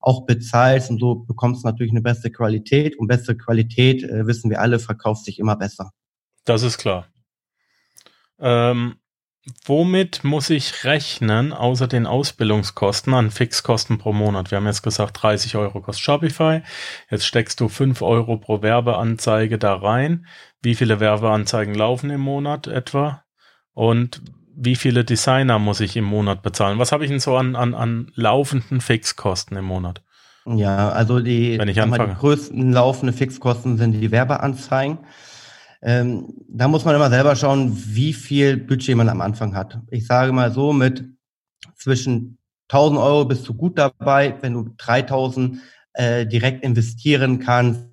auch 0.07 0.25
bezahlst 0.25 0.89
und 0.89 0.99
so 0.99 1.15
bekommst 1.15 1.63
du 1.63 1.67
natürlich 1.67 1.91
eine 1.91 2.01
bessere 2.01 2.31
Qualität 2.31 2.97
und 2.97 3.07
bessere 3.07 3.35
Qualität, 3.35 4.03
äh, 4.03 4.25
wissen 4.25 4.49
wir 4.49 4.61
alle, 4.61 4.79
verkauft 4.79 5.25
sich 5.25 5.37
immer 5.37 5.57
besser. 5.57 5.91
Das 6.45 6.63
ist 6.63 6.77
klar. 6.77 7.07
Ähm, 8.39 8.95
womit 9.65 10.23
muss 10.23 10.49
ich 10.49 10.85
rechnen, 10.85 11.51
außer 11.51 11.87
den 11.87 12.05
Ausbildungskosten 12.05 13.13
an 13.13 13.31
Fixkosten 13.31 13.97
pro 13.97 14.13
Monat? 14.13 14.49
Wir 14.49 14.57
haben 14.57 14.65
jetzt 14.65 14.81
gesagt, 14.81 15.21
30 15.21 15.57
Euro 15.57 15.81
kostet 15.81 16.05
Shopify. 16.05 16.61
Jetzt 17.11 17.25
steckst 17.25 17.59
du 17.59 17.67
5 17.67 18.01
Euro 18.01 18.37
pro 18.37 18.61
Werbeanzeige 18.61 19.57
da 19.57 19.75
rein. 19.75 20.25
Wie 20.61 20.75
viele 20.75 21.01
Werbeanzeigen 21.01 21.75
laufen 21.75 22.11
im 22.11 22.21
Monat 22.21 22.67
etwa? 22.67 23.23
Und 23.73 24.21
wie 24.59 24.75
viele 24.75 25.05
Designer 25.05 25.59
muss 25.59 25.79
ich 25.81 25.95
im 25.95 26.03
Monat 26.03 26.41
bezahlen? 26.41 26.79
Was 26.79 26.91
habe 26.91 27.03
ich 27.03 27.11
denn 27.11 27.19
so 27.19 27.37
an, 27.37 27.55
an, 27.55 27.75
an 27.75 28.11
laufenden 28.15 28.81
Fixkosten 28.81 29.55
im 29.55 29.65
Monat? 29.65 30.01
Ja, 30.45 30.89
also 30.89 31.19
die, 31.19 31.59
Wenn 31.59 31.67
ich 31.67 31.79
anfange. 31.79 32.13
die 32.13 32.19
größten 32.19 32.71
laufenden 32.73 33.15
Fixkosten 33.15 33.77
sind 33.77 33.91
die 33.91 34.11
Werbeanzeigen. 34.11 34.97
Ähm, 35.83 36.33
da 36.49 36.67
muss 36.67 36.85
man 36.85 36.95
immer 36.95 37.11
selber 37.11 37.35
schauen, 37.35 37.71
wie 37.75 38.13
viel 38.13 38.57
Budget 38.57 38.95
man 38.95 39.09
am 39.09 39.21
Anfang 39.21 39.55
hat. 39.55 39.79
Ich 39.91 40.07
sage 40.07 40.31
mal 40.31 40.51
so, 40.51 40.73
mit 40.73 41.05
zwischen 41.75 42.39
1000 42.69 42.99
Euro 42.99 43.25
bist 43.25 43.47
du 43.47 43.53
gut 43.53 43.77
dabei. 43.77 44.35
Wenn 44.41 44.53
du 44.53 44.73
3000 44.77 45.59
äh, 45.93 46.25
direkt 46.25 46.63
investieren 46.63 47.37
kannst, 47.37 47.85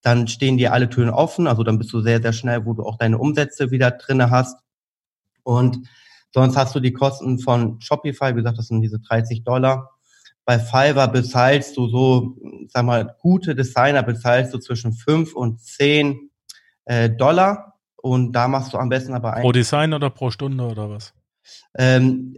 dann 0.00 0.28
stehen 0.28 0.56
dir 0.56 0.72
alle 0.72 0.88
Türen 0.88 1.10
offen. 1.10 1.46
Also 1.46 1.62
dann 1.62 1.78
bist 1.78 1.92
du 1.92 2.00
sehr, 2.00 2.22
sehr 2.22 2.32
schnell, 2.32 2.64
wo 2.64 2.72
du 2.72 2.84
auch 2.84 2.96
deine 2.96 3.18
Umsätze 3.18 3.70
wieder 3.70 3.90
drinne 3.90 4.30
hast. 4.30 4.56
Und 5.42 5.88
sonst 6.32 6.56
hast 6.56 6.74
du 6.74 6.80
die 6.80 6.92
Kosten 6.92 7.38
von 7.38 7.80
Shopify, 7.80 8.32
wie 8.32 8.38
gesagt, 8.38 8.58
das 8.58 8.68
sind 8.68 8.80
diese 8.80 9.00
30 9.00 9.44
Dollar. 9.44 9.90
Bei 10.44 10.58
Fiverr 10.58 11.08
bezahlst 11.08 11.76
du 11.76 11.88
so, 11.88 12.36
sag 12.68 12.84
mal, 12.84 13.16
gute 13.20 13.54
Designer 13.54 14.02
bezahlst 14.02 14.52
du 14.54 14.58
zwischen 14.58 14.92
5 14.92 15.34
und 15.34 15.60
10 15.60 16.30
äh, 16.86 17.10
Dollar. 17.10 17.74
Und 17.96 18.32
da 18.32 18.48
machst 18.48 18.72
du 18.72 18.78
am 18.78 18.88
besten 18.88 19.14
aber 19.14 19.34
ein. 19.34 19.42
Pro 19.42 19.52
Design 19.52 19.92
oder 19.92 20.10
pro 20.10 20.30
Stunde 20.30 20.64
oder 20.64 20.88
was? 20.88 21.12
Ähm, 21.76 22.36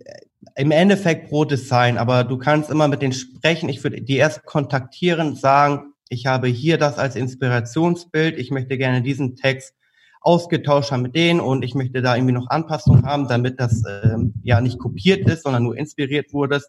Im 0.56 0.70
Endeffekt 0.70 1.28
pro 1.28 1.44
Design, 1.44 1.98
aber 1.98 2.24
du 2.24 2.36
kannst 2.36 2.70
immer 2.70 2.88
mit 2.88 3.00
denen 3.00 3.12
sprechen. 3.12 3.68
Ich 3.68 3.82
würde 3.84 4.02
die 4.02 4.16
erst 4.16 4.44
kontaktieren, 4.44 5.36
sagen, 5.36 5.92
ich 6.08 6.26
habe 6.26 6.48
hier 6.48 6.78
das 6.78 6.98
als 6.98 7.16
Inspirationsbild, 7.16 8.36
ich 8.36 8.50
möchte 8.50 8.76
gerne 8.76 9.02
diesen 9.02 9.36
Text 9.36 9.74
ausgetauscht 10.22 10.92
haben 10.92 11.02
mit 11.02 11.14
denen 11.14 11.40
und 11.40 11.64
ich 11.64 11.74
möchte 11.74 12.02
da 12.02 12.16
irgendwie 12.16 12.34
noch 12.34 12.48
Anpassungen 12.48 13.04
haben, 13.04 13.28
damit 13.28 13.60
das 13.60 13.82
ähm, 14.04 14.34
ja 14.42 14.60
nicht 14.60 14.78
kopiert 14.78 15.28
ist, 15.28 15.42
sondern 15.42 15.64
nur 15.64 15.76
inspiriert 15.76 16.32
wurde. 16.32 16.60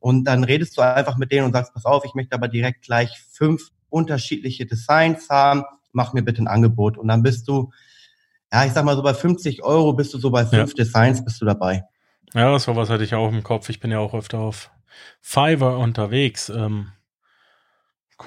Und 0.00 0.24
dann 0.24 0.44
redest 0.44 0.76
du 0.76 0.82
einfach 0.82 1.16
mit 1.16 1.32
denen 1.32 1.46
und 1.46 1.52
sagst, 1.52 1.74
pass 1.74 1.84
auf, 1.84 2.04
ich 2.04 2.14
möchte 2.14 2.34
aber 2.34 2.48
direkt 2.48 2.82
gleich 2.82 3.18
fünf 3.30 3.70
unterschiedliche 3.90 4.66
Designs 4.66 5.28
haben, 5.28 5.64
mach 5.92 6.12
mir 6.12 6.22
bitte 6.22 6.42
ein 6.42 6.48
Angebot. 6.48 6.98
Und 6.98 7.08
dann 7.08 7.22
bist 7.22 7.48
du, 7.48 7.72
ja, 8.52 8.64
ich 8.64 8.72
sag 8.72 8.84
mal 8.84 8.96
so 8.96 9.02
bei 9.02 9.14
50 9.14 9.62
Euro 9.62 9.92
bist 9.92 10.14
du 10.14 10.18
so 10.18 10.30
bei 10.30 10.46
fünf 10.46 10.70
ja. 10.70 10.84
Designs 10.84 11.24
bist 11.24 11.40
du 11.40 11.44
dabei. 11.44 11.84
Ja, 12.34 12.58
sowas 12.58 12.90
hatte 12.90 13.04
ich 13.04 13.14
auch 13.14 13.32
im 13.32 13.42
Kopf. 13.42 13.68
Ich 13.68 13.80
bin 13.80 13.90
ja 13.90 13.98
auch 13.98 14.14
öfter 14.14 14.38
auf 14.38 14.70
Fiverr 15.20 15.78
unterwegs. 15.78 16.48
Ähm, 16.48 16.92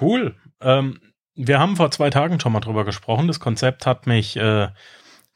cool. 0.02 0.36
Ähm, 0.60 1.00
wir 1.36 1.60
haben 1.60 1.76
vor 1.76 1.92
zwei 1.92 2.10
Tagen 2.10 2.40
schon 2.40 2.52
mal 2.52 2.60
drüber 2.60 2.86
gesprochen. 2.86 3.28
Das 3.28 3.40
Konzept 3.40 3.86
hat 3.86 4.08
mich 4.08 4.36
äh, 4.38 4.68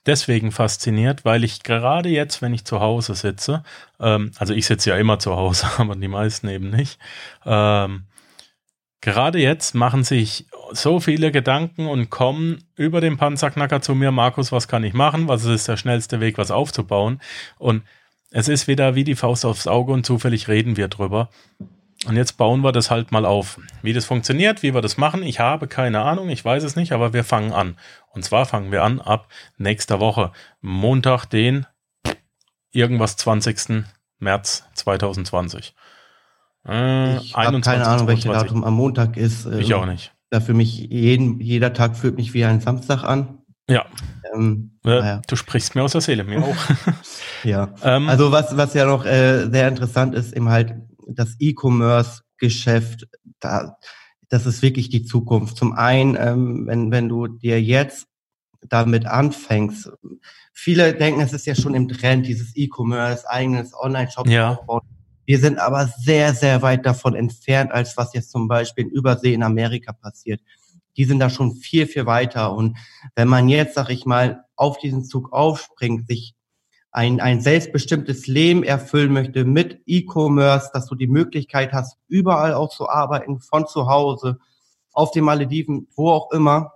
deswegen 0.06 0.52
fasziniert, 0.52 1.26
weil 1.26 1.44
ich 1.44 1.64
gerade 1.64 2.10
jetzt, 2.10 2.42
wenn 2.42 2.54
ich 2.54 2.66
zu 2.66 2.80
Hause 2.80 3.16
sitze, 3.16 3.64
ähm, 4.00 4.32
also 4.38 4.54
ich 4.54 4.66
sitze 4.66 4.92
ja 4.92 4.98
immer 4.98 5.20
zu 5.20 5.36
Hause, 5.36 5.68
aber 5.78 5.96
die 5.96 6.08
meisten 6.08 6.48
eben 6.48 6.70
nicht, 6.70 7.00
ähm, 7.46 8.06
gerade 9.02 9.40
jetzt 9.40 9.76
machen 9.76 10.04
sich 10.04 10.48
so 10.72 11.00
viele 11.00 11.32
Gedanken 11.32 11.88
und 11.88 12.10
kommen 12.10 12.64
über 12.76 13.02
den 13.02 13.18
Panzerknacker 13.18 13.82
zu 13.82 13.94
mir, 13.94 14.12
Markus, 14.12 14.52
was 14.52 14.68
kann 14.68 14.84
ich 14.84 14.94
machen? 14.94 15.28
Was 15.28 15.46
ist 15.46 15.68
der 15.68 15.78
schnellste 15.78 16.20
Weg, 16.20 16.38
was 16.38 16.52
aufzubauen? 16.52 17.22
Und 17.58 17.84
es 18.32 18.48
ist 18.48 18.68
wieder 18.68 18.96
wie 18.96 19.04
die 19.04 19.16
Faust 19.16 19.46
aufs 19.46 19.68
Auge 19.68 19.94
und 19.94 20.06
zufällig 20.06 20.48
reden 20.48 20.76
wir 20.76 20.88
drüber. 20.88 21.30
Und 22.08 22.18
jetzt 22.18 22.38
bauen 22.38 22.62
wir 22.62 22.72
das 22.72 22.92
halt 22.92 23.12
mal 23.12 23.26
auf. 23.26 23.60
Wie 23.82 23.94
das 23.94 24.06
funktioniert, 24.06 24.62
wie 24.62 24.74
wir 24.74 24.82
das 24.82 24.98
machen, 24.98 25.24
ich 25.24 25.40
habe 25.40 25.68
keine 25.68 26.02
Ahnung, 26.02 26.30
ich 26.30 26.44
weiß 26.44 26.64
es 26.64 26.76
nicht, 26.76 26.92
aber 26.92 27.14
wir 27.14 27.24
fangen 27.24 27.52
an. 27.52 27.78
Und 28.12 28.24
zwar 28.24 28.46
fangen 28.46 28.72
wir 28.72 28.84
an 28.84 29.02
ab 29.02 29.28
nächster 29.58 30.00
Woche. 30.00 30.32
Montag, 30.62 31.26
den 31.26 31.66
irgendwas 32.72 33.16
20. 33.18 33.86
März 34.20 34.66
2020. 34.74 35.74
Äh, 36.68 37.18
ich 37.18 37.36
habe 37.36 37.62
keine 37.62 37.88
Ahnung, 37.88 38.08
welches 38.08 38.32
Datum 38.32 38.64
am 38.64 38.74
Montag 38.74 39.18
ist. 39.18 39.46
Ich 39.46 39.70
ähm, 39.70 39.78
auch 39.78 39.86
nicht. 39.86 40.14
Da 40.30 40.42
für 40.42 40.54
mich 40.54 40.78
jeden, 40.78 41.40
jeder 41.40 41.74
Tag 41.74 41.96
fühlt 41.96 42.18
mich 42.18 42.34
wie 42.34 42.46
ein 42.46 42.60
Samstag 42.60 43.04
an. 43.04 43.40
Ja. 43.70 43.86
Ähm, 44.34 44.78
äh, 44.86 45.00
ja. 45.00 45.22
Du 45.28 45.36
sprichst 45.36 45.76
mir 45.76 45.84
aus 45.84 45.94
der 45.94 46.02
Seele, 46.02 46.24
mir 46.24 46.44
auch. 46.44 46.56
ja. 47.44 47.74
Ähm, 47.84 48.10
also 48.10 48.32
was, 48.32 48.56
was 48.58 48.74
ja 48.74 48.86
noch 48.86 49.06
äh, 49.06 49.50
sehr 49.50 49.68
interessant 49.68 50.14
ist, 50.14 50.34
eben 50.34 50.50
halt 50.50 50.76
das 51.08 51.36
E-Commerce-Geschäft, 51.40 53.08
da, 53.40 53.78
das 54.30 54.46
ist 54.46 54.62
wirklich 54.62 54.90
die 54.90 55.04
Zukunft. 55.04 55.58
Zum 55.58 55.74
einen, 55.74 56.18
ähm, 56.20 56.68
wenn, 56.68 56.92
wenn 56.92 57.10
du 57.10 57.28
dir 57.28 57.62
jetzt 57.62 58.08
damit 58.68 59.06
anfängst, 59.06 59.92
viele 60.54 60.94
denken, 60.94 61.22
es 61.22 61.34
ist 61.34 61.46
ja 61.46 61.56
schon 61.56 61.76
im 61.76 61.88
Trend, 61.88 62.26
dieses 62.26 62.56
E-Commerce, 62.56 63.30
eigenes 63.30 63.74
Online-Shop 63.74 64.28
ja. 64.28 64.52
aufbauen. 64.52 64.82
Wir 65.26 65.40
sind 65.40 65.58
aber 65.58 65.88
sehr, 65.88 66.34
sehr 66.34 66.62
weit 66.62 66.86
davon 66.86 67.16
entfernt, 67.16 67.72
als 67.72 67.98
was 67.98 68.14
jetzt 68.14 68.32
zum 68.32 68.48
Beispiel 68.48 68.86
in 68.86 68.92
Übersee 68.92 69.34
in 69.34 69.44
Amerika 69.44 69.92
passiert. 69.92 70.42
Die 70.98 71.06
sind 71.06 71.20
da 71.20 71.30
schon 71.30 71.56
viel, 71.56 71.88
viel 71.88 72.06
weiter. 72.06 72.54
Und 72.54 72.78
wenn 73.16 73.28
man 73.28 73.50
jetzt, 73.50 73.76
sag 73.76 73.90
ich 73.90 74.06
mal, 74.06 74.46
auf 74.56 74.78
diesen 74.78 75.04
Zug 75.04 75.34
aufspringt, 75.34 76.08
sich 76.08 76.35
ein, 76.96 77.20
ein 77.20 77.42
selbstbestimmtes 77.42 78.26
Leben 78.26 78.64
erfüllen 78.64 79.12
möchte 79.12 79.44
mit 79.44 79.82
E-Commerce, 79.86 80.70
dass 80.72 80.88
du 80.88 80.96
die 80.96 81.08
Möglichkeit 81.08 81.74
hast, 81.74 81.98
überall 82.08 82.54
auch 82.54 82.70
zu 82.70 82.88
arbeiten, 82.88 83.42
von 83.42 83.68
zu 83.68 83.90
Hause, 83.90 84.40
auf 84.94 85.12
den 85.12 85.26
Malediven, 85.26 85.90
wo 85.98 86.10
auch 86.10 86.32
immer. 86.32 86.72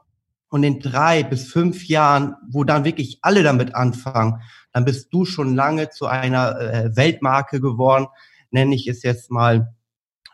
Und 0.49 0.63
in 0.63 0.81
drei 0.81 1.23
bis 1.23 1.49
fünf 1.49 1.87
Jahren, 1.87 2.35
wo 2.49 2.65
dann 2.65 2.83
wirklich 2.83 3.19
alle 3.21 3.43
damit 3.43 3.75
anfangen, 3.75 4.41
dann 4.73 4.83
bist 4.83 5.07
du 5.13 5.23
schon 5.23 5.55
lange 5.55 5.89
zu 5.89 6.07
einer 6.07 6.59
äh, 6.59 6.95
Weltmarke 6.97 7.61
geworden, 7.61 8.07
nenne 8.51 8.75
ich 8.75 8.87
es 8.87 9.03
jetzt 9.03 9.31
mal. 9.31 9.73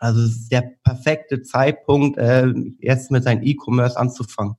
Also 0.00 0.20
es 0.22 0.32
ist 0.32 0.52
der 0.52 0.64
perfekte 0.82 1.42
Zeitpunkt, 1.42 2.18
äh, 2.18 2.52
jetzt 2.80 3.12
mit 3.12 3.22
seinem 3.22 3.44
E-Commerce 3.44 3.96
anzufangen. 3.96 4.56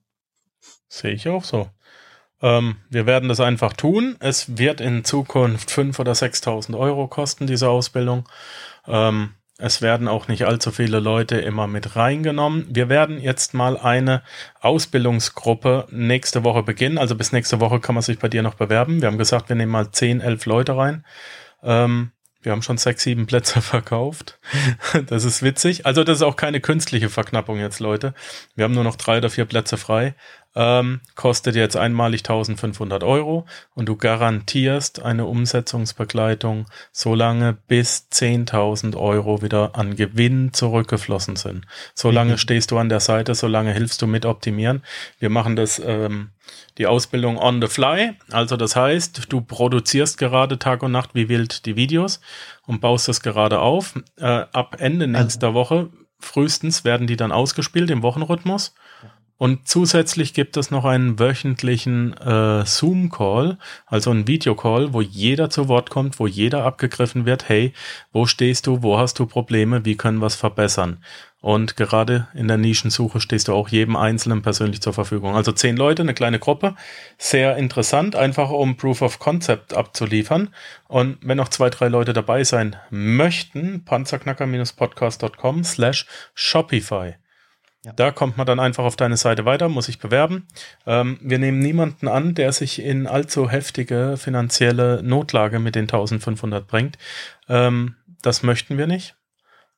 Sehe 0.88 1.12
ich 1.12 1.28
auch 1.28 1.44
so. 1.44 1.68
Ähm, 2.42 2.78
wir 2.90 3.06
werden 3.06 3.30
das 3.30 3.40
einfach 3.40 3.74
tun. 3.74 4.16
Es 4.20 4.58
wird 4.58 4.82
in 4.82 5.04
Zukunft 5.04 5.70
5.000 5.70 6.00
oder 6.00 6.12
6.000 6.14 6.78
Euro 6.78 7.08
kosten, 7.08 7.48
diese 7.48 7.70
Ausbildung. 7.70 8.28
Ähm, 8.88 9.32
es 9.60 9.82
werden 9.82 10.08
auch 10.08 10.28
nicht 10.28 10.46
allzu 10.46 10.72
viele 10.72 11.00
Leute 11.00 11.38
immer 11.38 11.66
mit 11.66 11.96
reingenommen. 11.96 12.68
Wir 12.70 12.90
werden 12.90 13.20
jetzt 13.20 13.56
mal 13.56 13.76
eine 13.76 14.22
Ausbildungsgruppe 14.62 15.88
nächste 15.90 16.44
Woche 16.44 16.62
beginnen. 16.62 17.00
Also 17.00 17.16
bis 17.16 17.32
nächste 17.32 17.60
Woche 17.60 17.80
kann 17.80 17.96
man 17.96 18.04
sich 18.04 18.20
bei 18.20 18.28
dir 18.28 18.44
noch 18.44 18.54
bewerben. 18.54 19.02
Wir 19.02 19.08
haben 19.08 19.18
gesagt, 19.18 19.50
wir 19.50 19.56
nehmen 19.56 19.72
mal 19.72 19.92
10, 19.92 20.22
11 20.22 20.46
Leute 20.46 20.78
rein. 20.78 21.06
Ähm, 21.64 22.12
wir 22.44 22.52
haben 22.52 22.62
schon 22.62 22.78
sechs, 22.78 23.02
sieben 23.02 23.26
Plätze 23.26 23.62
verkauft. 23.64 24.40
Das 25.08 25.26
ist 25.26 25.42
witzig. 25.42 25.88
Also 25.88 26.04
das 26.04 26.20
ist 26.20 26.24
auch 26.24 26.36
keine 26.36 26.62
künstliche 26.62 27.10
Verknappung 27.10 27.60
jetzt, 27.60 27.80
Leute. 27.80 28.14
Wir 28.56 28.64
haben 28.64 28.76
nur 28.76 28.84
noch 28.84 28.96
drei 28.96 29.18
oder 29.18 29.32
vier 29.32 29.46
Plätze 29.46 29.78
frei. 29.78 30.14
Ähm, 30.60 31.02
kostet 31.14 31.56
jetzt 31.56 31.78
einmalig 31.78 32.22
1500 32.22 33.04
Euro 33.04 33.46
und 33.76 33.88
du 33.88 33.96
garantierst 33.96 35.04
eine 35.04 35.28
Umsetzungsbegleitung 35.28 36.66
so 36.92 37.14
lange 37.14 37.56
bis 37.68 38.08
10.000 38.12 38.98
Euro 38.98 39.44
wieder 39.44 39.76
an 39.76 39.96
Gewinn 39.96 40.54
zurückgeflossen 40.54 41.36
sind. 41.36 41.68
So 41.94 42.10
lange 42.10 42.34
mhm. 42.34 42.38
stehst 42.40 42.72
du 42.72 42.80
an 42.80 42.90
der 42.90 43.02
Seite, 43.02 43.36
so 43.36 43.46
lange 43.46 43.72
hilfst 43.72 44.02
du 44.02 44.08
mit 44.08 44.26
optimieren. 44.26 44.82
Wir 45.20 45.30
machen 45.30 45.56
das 45.56 45.78
ähm, 45.78 46.32
die 46.80 46.88
Ausbildung 46.88 47.38
on 47.38 47.62
the 47.62 47.68
fly. 47.68 48.14
Also 48.32 48.58
das 48.58 48.76
heißt, 48.76 49.32
du 49.32 49.42
produzierst 49.42 50.18
gerade 50.18 50.58
Tag 50.58 50.82
und 50.82 50.92
Nacht 50.92 51.12
wie 51.14 51.30
wild 51.30 51.68
die 51.68 51.76
Videos 51.76 52.20
und 52.66 52.82
baust 52.82 53.08
das 53.08 53.22
gerade 53.22 53.60
auf. 53.60 53.94
Äh, 54.16 54.26
ab 54.26 54.78
Ende 54.80 55.06
also 55.06 55.22
nächster 55.22 55.54
Woche 55.54 55.90
frühestens 56.20 56.84
werden 56.84 57.06
die 57.06 57.16
dann 57.16 57.32
ausgespielt 57.32 57.92
im 57.92 58.02
Wochenrhythmus. 58.02 58.74
Und 59.38 59.68
zusätzlich 59.68 60.34
gibt 60.34 60.58
es 60.58 60.72
noch 60.72 60.84
einen 60.84 61.20
wöchentlichen 61.20 62.14
äh, 62.18 62.66
Zoom-Call, 62.66 63.58
also 63.86 64.10
einen 64.10 64.28
Videocall, 64.28 64.94
wo 64.94 65.02
jeder 65.02 65.52
zu 65.52 65.68
Wort 65.68 65.92
kommt, 65.92 66.20
wo 66.20 66.26
jeder 66.26 66.64
abgegriffen 66.64 67.26
wird, 67.26 67.48
hey, 67.48 67.74
wo 68.12 68.26
stehst 68.26 68.66
du, 68.66 68.82
wo 68.82 68.98
hast 68.98 69.20
du 69.20 69.28
Probleme, 69.28 69.86
wie 69.86 69.96
können 69.96 70.20
wir 70.20 70.26
es 70.26 70.36
verbessern? 70.36 70.98
Und 71.40 71.78
gerade 71.78 72.28
in 72.34 72.48
der 72.48 72.58
Nischensuche 72.58 73.22
stehst 73.22 73.48
du 73.48 73.54
auch 73.54 73.70
jedem 73.70 73.96
Einzelnen 73.96 74.42
persönlich 74.42 74.82
zur 74.82 74.94
Verfügung. 74.94 75.36
Also 75.36 75.52
zehn 75.52 75.78
Leute, 75.78 76.02
eine 76.02 76.16
kleine 76.16 76.40
Gruppe. 76.40 76.76
Sehr 77.20 77.58
interessant, 77.58 78.16
einfach 78.16 78.50
um 78.50 78.76
Proof 78.76 79.04
of 79.04 79.20
Concept 79.20 79.76
abzuliefern. 79.76 80.50
Und 80.88 81.20
wenn 81.22 81.38
noch 81.38 81.50
zwei, 81.50 81.70
drei 81.70 81.90
Leute 81.90 82.14
dabei 82.14 82.44
sein 82.44 82.76
möchten, 82.90 83.86
panzerknacker-podcast.com 83.86 85.64
slash 85.64 86.08
Shopify. 86.34 87.14
Ja. 87.88 87.94
Da 87.94 88.12
kommt 88.12 88.36
man 88.36 88.46
dann 88.46 88.60
einfach 88.60 88.84
auf 88.84 88.98
deine 88.98 89.16
Seite 89.16 89.46
weiter, 89.46 89.70
muss 89.70 89.86
sich 89.86 89.98
bewerben. 89.98 90.46
Ähm, 90.86 91.18
wir 91.22 91.40
nehmen 91.40 91.60
niemanden 91.60 92.10
an, 92.10 92.36
der 92.36 92.52
sich 92.52 92.82
in 92.82 93.08
allzu 93.08 93.50
heftige 93.50 94.18
finanzielle 94.18 95.02
Notlage 95.04 95.60
mit 95.60 95.76
den 95.76 95.84
1500 95.84 96.68
bringt. 96.68 96.98
Ähm, 97.48 97.96
das 98.22 98.44
möchten 98.44 98.78
wir 98.78 98.88
nicht. 98.88 99.16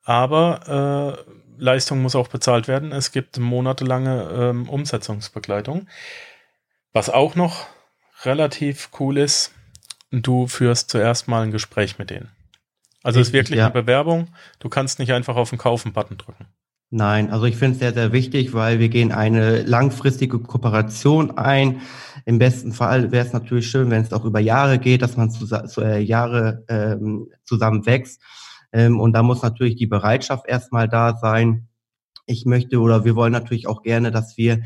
Aber 0.04 1.22
äh, 1.30 1.62
Leistung 1.64 2.02
muss 2.02 2.16
auch 2.16 2.30
bezahlt 2.30 2.68
werden. 2.68 2.92
Es 2.92 3.12
gibt 3.12 3.38
monatelange 3.38 4.28
ähm, 4.34 4.68
Umsetzungsbegleitung. 4.68 5.88
Was 6.94 7.12
auch 7.12 7.36
noch 7.36 7.68
relativ 8.24 8.90
cool 9.00 9.20
ist, 9.20 9.54
du 10.12 10.48
führst 10.48 10.90
zuerst 10.90 11.28
mal 11.28 11.44
ein 11.44 11.52
Gespräch 11.52 12.00
mit 12.00 12.10
denen. 12.10 12.32
Also 13.04 13.20
es 13.20 13.28
ist 13.28 13.34
wirklich 13.34 13.60
ja. 13.60 13.66
eine 13.66 13.74
Bewerbung. 13.74 14.34
Du 14.58 14.68
kannst 14.68 14.98
nicht 14.98 15.14
einfach 15.14 15.36
auf 15.36 15.52
den 15.52 15.60
Kaufen-Button 15.60 16.18
drücken. 16.18 16.48
Nein, 16.92 17.30
also 17.30 17.46
ich 17.46 17.56
finde 17.56 17.74
es 17.74 17.80
sehr, 17.80 17.94
sehr 17.94 18.12
wichtig, 18.14 18.54
weil 18.54 18.80
wir 18.80 18.90
gehen 18.90 19.12
eine 19.12 19.62
langfristige 19.62 20.40
Kooperation 20.40 21.38
ein. 21.38 21.82
Im 22.26 22.40
besten 22.40 22.74
Fall 22.74 23.12
wäre 23.12 23.26
es 23.26 23.32
natürlich 23.32 23.70
schön, 23.70 23.92
wenn 23.92 24.02
es 24.02 24.12
auch 24.12 24.26
über 24.26 24.40
Jahre 24.40 24.80
geht, 24.80 25.04
dass 25.04 25.16
man 25.16 25.30
zu, 25.30 25.46
zu 25.46 25.82
äh, 25.82 26.00
Jahre 26.00 26.66
ähm, 26.68 27.28
zusammen 27.44 27.86
wächst. 27.86 28.22
Ähm, 28.72 29.00
und 29.00 29.14
da 29.14 29.22
muss 29.22 29.44
natürlich 29.44 29.76
die 29.76 29.86
Bereitschaft 29.86 30.48
erstmal 30.48 30.90
da 30.90 31.16
sein. 31.16 31.68
Ich 32.26 32.46
möchte 32.46 32.80
oder 32.80 33.06
wir 33.06 33.16
wollen 33.16 33.34
natürlich 33.34 33.68
auch 33.68 33.84
gerne, 33.84 34.10
dass 34.12 34.36
wir 34.38 34.64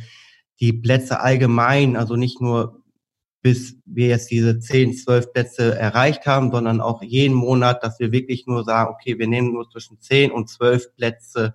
die 0.62 0.72
Plätze 0.72 1.20
allgemein, 1.20 1.98
also 1.98 2.16
nicht 2.16 2.40
nur 2.40 2.84
bis 3.42 3.76
wir 3.86 4.08
jetzt 4.08 4.32
diese 4.32 4.60
10, 4.60 4.94
12 4.94 5.34
Plätze 5.34 5.78
erreicht 5.78 6.26
haben, 6.26 6.50
sondern 6.52 6.80
auch 6.80 7.04
jeden 7.04 7.36
Monat, 7.36 7.84
dass 7.84 8.00
wir 8.00 8.14
wirklich 8.14 8.48
nur 8.48 8.64
sagen, 8.64 8.94
okay, 8.94 9.20
wir 9.20 9.28
nehmen 9.28 9.52
nur 9.52 9.70
zwischen 9.70 10.00
10 10.00 10.32
und 10.32 10.50
12 10.50 10.96
Plätze 10.96 11.54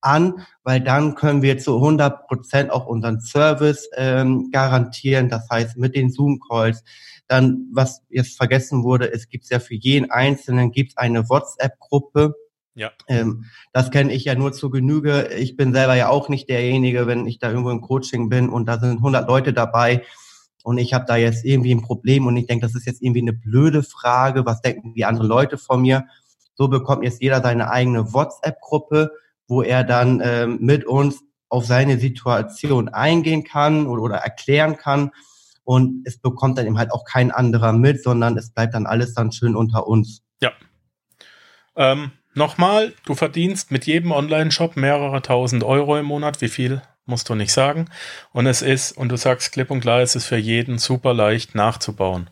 an, 0.00 0.46
weil 0.62 0.80
dann 0.80 1.14
können 1.14 1.42
wir 1.42 1.58
zu 1.58 1.76
100 1.76 2.26
Prozent 2.26 2.70
auch 2.70 2.86
unseren 2.86 3.20
Service 3.20 3.88
ähm, 3.96 4.50
garantieren. 4.52 5.28
Das 5.28 5.48
heißt, 5.50 5.76
mit 5.76 5.94
den 5.94 6.10
Zoom-Calls. 6.10 6.84
Dann, 7.26 7.66
was 7.72 8.02
jetzt 8.08 8.36
vergessen 8.36 8.84
wurde, 8.84 9.12
es 9.12 9.28
gibt 9.28 9.48
ja 9.50 9.58
für 9.58 9.74
jeden 9.74 10.10
Einzelnen 10.10 10.72
gibt's 10.72 10.96
eine 10.96 11.28
WhatsApp-Gruppe. 11.28 12.34
Ja. 12.74 12.92
Ähm, 13.06 13.44
das 13.72 13.90
kenne 13.90 14.12
ich 14.12 14.24
ja 14.24 14.34
nur 14.34 14.52
zu 14.52 14.70
Genüge. 14.70 15.28
Ich 15.36 15.56
bin 15.56 15.72
selber 15.72 15.94
ja 15.94 16.08
auch 16.08 16.28
nicht 16.28 16.48
derjenige, 16.48 17.06
wenn 17.06 17.26
ich 17.26 17.38
da 17.38 17.50
irgendwo 17.50 17.70
im 17.70 17.80
Coaching 17.82 18.28
bin 18.28 18.48
und 18.48 18.66
da 18.66 18.78
sind 18.78 18.98
100 18.98 19.28
Leute 19.28 19.52
dabei 19.52 20.04
und 20.68 20.78
ich 20.78 20.92
habe 20.94 21.04
da 21.06 21.16
jetzt 21.16 21.44
irgendwie 21.44 21.74
ein 21.74 21.82
Problem 21.82 22.26
und 22.26 22.36
ich 22.36 22.46
denke, 22.46 22.66
das 22.66 22.74
ist 22.74 22.86
jetzt 22.86 23.02
irgendwie 23.02 23.22
eine 23.22 23.32
blöde 23.32 23.82
Frage. 23.82 24.44
Was 24.46 24.60
denken 24.60 24.94
die 24.94 25.04
anderen 25.04 25.28
Leute 25.28 25.58
von 25.58 25.82
mir? 25.82 26.06
So 26.54 26.68
bekommt 26.68 27.04
jetzt 27.04 27.22
jeder 27.22 27.40
seine 27.40 27.70
eigene 27.70 28.12
WhatsApp-Gruppe 28.12 29.10
wo 29.48 29.62
er 29.62 29.82
dann 29.82 30.20
ähm, 30.22 30.58
mit 30.60 30.84
uns 30.84 31.20
auf 31.48 31.66
seine 31.66 31.98
Situation 31.98 32.88
eingehen 32.88 33.42
kann 33.42 33.86
oder, 33.86 34.02
oder 34.02 34.16
erklären 34.16 34.76
kann. 34.76 35.10
Und 35.64 36.06
es 36.06 36.18
bekommt 36.18 36.58
dann 36.58 36.66
eben 36.66 36.78
halt 36.78 36.92
auch 36.92 37.04
kein 37.04 37.30
anderer 37.30 37.72
mit, 37.72 38.02
sondern 38.02 38.38
es 38.38 38.52
bleibt 38.52 38.74
dann 38.74 38.86
alles 38.86 39.14
dann 39.14 39.32
schön 39.32 39.56
unter 39.56 39.86
uns. 39.86 40.22
Ja. 40.40 40.52
Ähm, 41.76 42.12
Nochmal, 42.34 42.92
du 43.04 43.16
verdienst 43.16 43.72
mit 43.72 43.86
jedem 43.86 44.12
Online-Shop 44.12 44.76
mehrere 44.76 45.22
tausend 45.22 45.64
Euro 45.64 45.98
im 45.98 46.06
Monat. 46.06 46.40
Wie 46.40 46.48
viel 46.48 46.82
musst 47.04 47.28
du 47.28 47.34
nicht 47.34 47.52
sagen. 47.52 47.86
Und 48.32 48.46
es 48.46 48.62
ist, 48.62 48.92
und 48.92 49.08
du 49.08 49.16
sagst 49.16 49.52
klipp 49.52 49.72
und 49.72 49.80
klar, 49.80 50.00
es 50.00 50.14
ist 50.14 50.26
für 50.26 50.36
jeden 50.36 50.78
super 50.78 51.14
leicht 51.14 51.56
nachzubauen. 51.56 52.30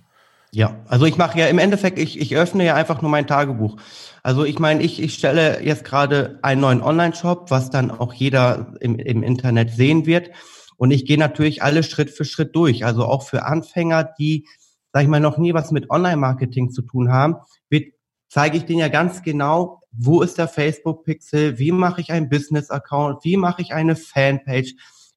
Ja, 0.56 0.82
also 0.86 1.04
ich 1.04 1.18
mache 1.18 1.38
ja 1.38 1.48
im 1.48 1.58
Endeffekt, 1.58 1.98
ich, 1.98 2.18
ich 2.18 2.34
öffne 2.34 2.64
ja 2.64 2.74
einfach 2.74 3.02
nur 3.02 3.10
mein 3.10 3.26
Tagebuch. 3.26 3.76
Also 4.22 4.46
ich 4.46 4.58
meine, 4.58 4.82
ich, 4.82 5.02
ich 5.02 5.12
stelle 5.12 5.62
jetzt 5.62 5.84
gerade 5.84 6.38
einen 6.40 6.62
neuen 6.62 6.80
Online-Shop, 6.80 7.50
was 7.50 7.68
dann 7.68 7.90
auch 7.90 8.14
jeder 8.14 8.72
im, 8.80 8.98
im 8.98 9.22
Internet 9.22 9.72
sehen 9.72 10.06
wird. 10.06 10.30
Und 10.78 10.92
ich 10.92 11.04
gehe 11.04 11.18
natürlich 11.18 11.62
alles 11.62 11.90
Schritt 11.90 12.08
für 12.08 12.24
Schritt 12.24 12.56
durch. 12.56 12.86
Also 12.86 13.04
auch 13.04 13.22
für 13.22 13.44
Anfänger, 13.44 14.08
die, 14.18 14.46
sag 14.94 15.02
ich 15.02 15.08
mal, 15.08 15.20
noch 15.20 15.36
nie 15.36 15.52
was 15.52 15.72
mit 15.72 15.90
Online-Marketing 15.90 16.70
zu 16.70 16.80
tun 16.80 17.12
haben, 17.12 17.36
wird, 17.68 17.92
zeige 18.30 18.56
ich 18.56 18.64
denen 18.64 18.78
ja 18.78 18.88
ganz 18.88 19.22
genau, 19.22 19.82
wo 19.92 20.22
ist 20.22 20.38
der 20.38 20.48
Facebook-Pixel, 20.48 21.58
wie 21.58 21.72
mache 21.72 22.00
ich 22.00 22.12
einen 22.12 22.30
Business-Account, 22.30 23.24
wie 23.24 23.36
mache 23.36 23.60
ich 23.60 23.74
eine 23.74 23.94
Fanpage, 23.94 24.72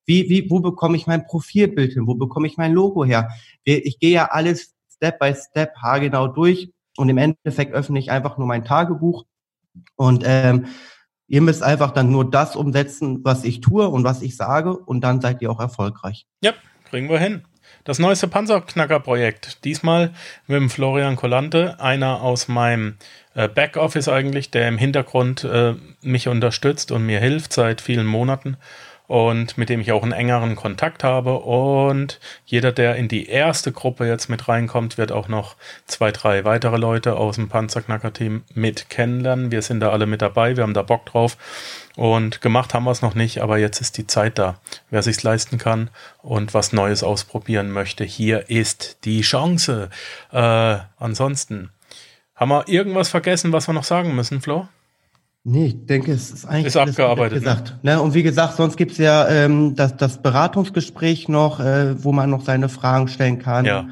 wie, 0.06 0.30
wie, 0.30 0.50
wo 0.50 0.60
bekomme 0.60 0.98
ich 0.98 1.08
mein 1.08 1.26
Profilbild 1.26 1.94
hin, 1.94 2.08
wo 2.08 2.16
bekomme 2.16 2.48
ich 2.48 2.58
mein 2.58 2.74
Logo 2.74 3.06
her. 3.06 3.30
Ich 3.64 4.00
gehe 4.00 4.12
ja 4.12 4.26
alles 4.26 4.76
Step 5.00 5.20
by 5.20 5.34
Step 5.34 5.76
haargenau 5.78 6.28
durch 6.28 6.72
Und 6.98 7.10
im 7.10 7.18
Endeffekt 7.18 7.74
öffne 7.74 8.00
ich 8.00 8.12
einfach 8.12 8.38
nur 8.38 8.48
mein 8.48 8.66
Tagebuch 8.66 9.26
und 9.96 10.24
ähm, 10.26 10.66
ihr 11.28 11.42
müsst 11.42 11.64
einfach 11.64 11.92
dann 11.92 12.12
nur 12.12 12.30
das 12.30 12.56
umsetzen, 12.56 13.24
was 13.24 13.44
ich 13.44 13.62
tue 13.62 13.88
und 13.88 14.04
was 14.04 14.22
ich 14.22 14.36
sage 14.36 14.76
und 14.78 15.02
dann 15.02 15.22
seid 15.22 15.42
ihr 15.42 15.52
auch 15.52 15.60
erfolgreich. 15.60 16.26
Ja, 16.44 16.54
kriegen 16.90 17.10
wir 17.10 17.20
hin. 17.20 17.44
Das 17.84 18.00
neueste 18.00 18.28
Panzerknacker-Projekt. 18.28 19.64
Diesmal 19.64 20.12
mit 20.48 20.58
dem 20.58 20.70
Florian 20.70 21.16
Collante, 21.16 21.80
einer 21.80 22.22
aus 22.22 22.48
meinem 22.48 22.98
äh, 23.36 23.48
Backoffice 23.48 24.10
eigentlich, 24.10 24.52
der 24.52 24.68
im 24.68 24.78
Hintergrund 24.78 25.44
äh, 25.44 25.76
mich 26.02 26.28
unterstützt 26.28 26.92
und 26.92 27.06
mir 27.06 27.20
hilft 27.20 27.54
seit 27.54 27.80
vielen 27.80 28.08
Monaten 28.08 28.58
und 29.10 29.58
mit 29.58 29.70
dem 29.70 29.82
ich 29.82 29.92
auch 29.92 30.04
einen 30.04 30.12
engeren 30.12 30.56
Kontakt 30.56 31.04
habe. 31.04 31.40
Und 31.40 32.20
jeder, 32.46 32.72
der 32.72 32.96
in 32.96 33.08
die 33.08 33.28
erste 33.28 33.72
Gruppe 33.72 34.06
jetzt 34.06 34.30
mit 34.30 34.48
reinkommt, 34.48 35.00
wird 35.00 35.12
auch 35.12 35.28
noch 35.28 35.56
zwei, 35.88 36.12
drei 36.12 36.46
weitere 36.46 36.78
Leute 36.78 37.16
aus 37.16 37.36
dem 37.36 37.50
Panzerknacker-Team 37.50 38.44
mit 38.54 38.92
kennenlernen. 38.92 39.50
Wir 39.52 39.64
sind 39.64 39.80
da 39.80 39.90
alle 39.90 40.06
mit 40.06 40.22
dabei, 40.22 40.56
wir 40.58 40.64
haben 40.64 40.76
da 40.76 40.84
Bock 40.84 41.08
drauf. 41.08 41.38
Und 41.96 42.42
gemacht 42.42 42.76
haben 42.76 42.84
wir 42.84 42.92
es 42.92 43.02
noch 43.02 43.16
nicht, 43.16 43.42
aber 43.42 43.58
jetzt 43.58 43.82
ist 43.82 43.98
die 43.98 44.06
Zeit 44.06 44.38
da. 44.38 44.60
Wer 44.92 45.02
sich's 45.02 45.24
leisten 45.24 45.58
kann 45.58 45.90
und 46.22 46.54
was 46.54 46.72
Neues 46.72 47.02
ausprobieren 47.02 47.72
möchte, 47.72 48.04
hier 48.04 48.48
ist 48.52 49.00
die 49.06 49.22
Chance. 49.22 49.90
Äh, 50.32 50.78
ansonsten, 51.00 51.72
haben 52.36 52.50
wir 52.50 52.68
irgendwas 52.68 53.10
vergessen, 53.10 53.54
was 53.54 53.68
wir 53.68 53.74
noch 53.74 53.84
sagen 53.84 54.14
müssen, 54.14 54.40
Flo? 54.40 54.68
Nee, 55.52 55.66
ich 55.66 55.86
denke, 55.88 56.12
es 56.12 56.30
ist 56.30 56.46
eigentlich 56.46 56.68
ist 56.68 56.78
abgearbeitet. 56.78 57.40
Ne? 57.40 57.40
Gesagt. 57.40 57.84
Ne? 57.84 58.00
Und 58.00 58.14
wie 58.14 58.22
gesagt, 58.22 58.56
sonst 58.56 58.78
gibt's 58.78 59.00
ja 59.00 59.28
ähm, 59.28 59.74
das, 59.76 59.98
das 59.98 60.22
Beratungsgespräch 60.22 61.28
noch, 61.28 61.60
äh, 61.60 62.04
wo 62.04 62.12
man 62.12 62.30
noch 62.30 62.44
seine 62.44 62.70
Fragen 62.70 63.08
stellen 63.08 63.40
kann. 63.40 63.66
Ja. 63.66 63.90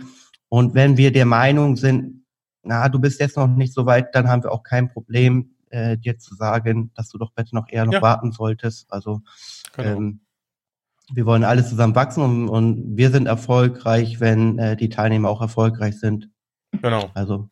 Und 0.50 0.76
wenn 0.76 0.98
wir 0.98 1.12
der 1.12 1.26
Meinung 1.26 1.76
sind, 1.76 2.26
na, 2.62 2.88
du 2.89 3.00
bist 3.00 3.20
jetzt 3.20 3.38
noch 3.38 3.48
nicht 3.48 3.74
so 3.74 3.88
weit, 3.88 4.13
dann 4.13 4.30
haben 4.30 4.43
wir 4.43 4.52
auch 4.52 4.62
kein 4.62 4.89
Problem, 4.89 5.56
äh, 5.72 5.98
dir 5.98 6.20
zu 6.20 6.36
sagen, 6.36 6.91
dass 6.93 7.10
du 7.10 7.17
doch 7.17 7.32
bitte 7.34 7.56
noch 7.56 7.67
eher 7.70 7.86
noch 7.86 7.93
ja. 7.93 8.02
warten 8.04 8.32
solltest. 8.32 8.93
Also 8.93 9.22
genau. 9.76 9.89
ähm, 9.89 10.20
wir 11.12 11.26
wollen 11.26 11.43
alle 11.43 11.65
zusammen 11.65 11.96
wachsen 11.96 12.22
und, 12.22 12.50
und 12.50 12.98
wir 12.98 13.10
sind 13.10 13.26
erfolgreich, 13.26 14.20
wenn 14.20 14.60
äh, 14.60 14.78
die 14.78 14.89
Teilnehmer 14.89 15.30
auch 15.30 15.41
erfolgreich 15.41 16.00
sind. 16.00 16.30
Genau. 16.84 17.10
Also 17.15 17.50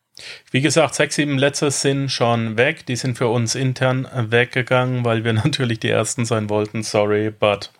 wie 0.51 0.62
gesagt, 0.62 0.95
sechs, 0.95 1.15
sieben 1.15 1.38
Letzte 1.38 1.71
sind 1.71 2.10
schon 2.10 2.58
weg. 2.58 2.86
Die 2.86 2.95
sind 2.95 3.17
für 3.17 3.28
uns 3.28 3.56
intern 3.56 4.08
weggegangen, 4.13 5.04
weil 5.04 5.23
wir 5.23 5.34
natürlich 5.34 5.80
die 5.80 5.89
Ersten 5.89 6.25
sein 6.25 6.49
wollten. 6.49 6.84
Sorry, 6.84 7.32
but 7.32 7.71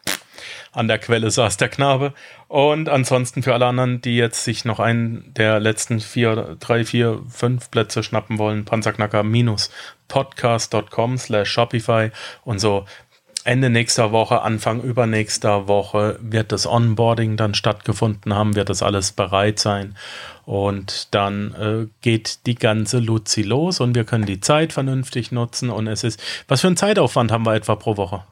an 0.76 0.88
der 0.88 1.00
Quelle 1.00 1.32
saß 1.32 1.58
der 1.58 1.69
Knabe. 1.69 2.13
Und 2.48 2.89
ansonsten 2.89 3.41
für 3.41 3.54
alle 3.54 3.65
anderen, 3.65 4.02
die 4.02 4.17
jetzt 4.17 4.43
sich 4.43 4.65
noch 4.65 4.80
einen 4.80 5.34
der 5.34 5.60
letzten 5.60 6.02
vier, 6.02 6.58
drei, 6.60 6.86
vier, 6.86 7.24
fünf 7.30 7.71
Plätze 7.71 8.04
schnappen 8.04 8.38
wollen, 8.38 8.65
panzerknacker-podcast.com 8.65 11.17
slash 11.17 11.50
Shopify 11.50 12.12
und 12.43 12.60
so 12.60 12.86
Ende 13.46 13.70
nächster 13.70 14.12
Woche, 14.12 14.42
Anfang 14.42 14.82
übernächster 14.82 15.68
Woche 15.68 16.18
wird 16.20 16.52
das 16.52 16.66
Onboarding 16.66 17.38
dann 17.38 17.54
stattgefunden 17.54 18.34
haben, 18.34 18.56
wird 18.56 18.70
das 18.70 18.82
alles 18.82 19.12
bereit 19.12 19.60
sein. 19.60 19.96
Und 20.46 21.14
dann 21.14 21.54
äh, 21.54 21.88
geht 22.02 22.48
die 22.48 22.56
ganze 22.56 22.98
Luzi 22.98 23.44
los 23.44 23.80
und 23.80 23.94
wir 23.94 24.04
können 24.04 24.26
die 24.26 24.40
Zeit 24.40 24.74
vernünftig 24.74 25.32
nutzen. 25.32 25.70
Und 25.70 25.86
es 25.86 26.04
ist, 26.04 26.22
was 26.48 26.62
für 26.62 26.68
einen 26.68 26.78
Zeitaufwand 26.78 27.32
haben 27.32 27.46
wir 27.46 27.54
etwa 27.54 27.76
pro 27.76 27.98
Woche? 27.98 28.24